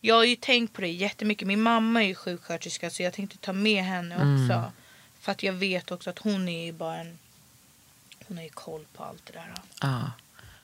[0.00, 1.48] Jag har ju tänkt på det jättemycket.
[1.48, 4.44] Min mamma är ju sjuksköterska så jag tänkte ta med henne Mm.
[4.44, 4.72] också.
[5.20, 7.18] För att jag vet också att hon är ju bara en...
[8.28, 9.54] Hon har ju koll på allt det där.
[9.82, 10.10] Ja.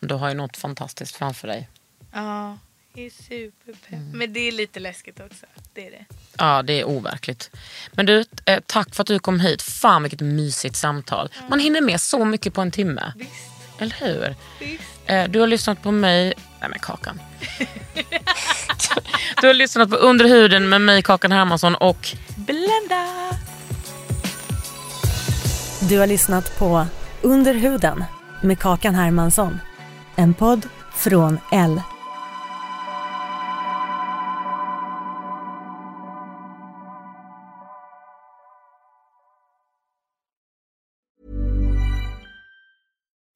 [0.01, 1.69] Du har ju något fantastiskt framför dig.
[2.13, 2.59] Ja,
[2.95, 3.93] det är superpepp.
[3.93, 4.11] Mm.
[4.19, 5.47] Men det är lite läskigt också.
[5.75, 6.05] Det är det.
[6.39, 7.51] Ja, det är overkligt.
[7.93, 9.63] Men du, eh, tack för att du kom hit.
[9.63, 11.29] Fan vilket mysigt samtal.
[11.49, 13.13] Man hinner med så mycket på en timme.
[13.17, 13.31] Visst.
[13.79, 14.35] Eller hur?
[14.61, 14.83] Visst.
[15.07, 16.35] Eh, Du har lyssnat på mig...
[16.61, 17.21] Nej men Kakan.
[19.41, 23.09] du har lyssnat på Under huden med mig Kakan Hermansson och Blenda!
[25.81, 26.87] Du har lyssnat på
[27.23, 28.05] Under huden
[28.43, 29.59] med Kakan Hermansson.
[30.17, 31.81] En podd från L.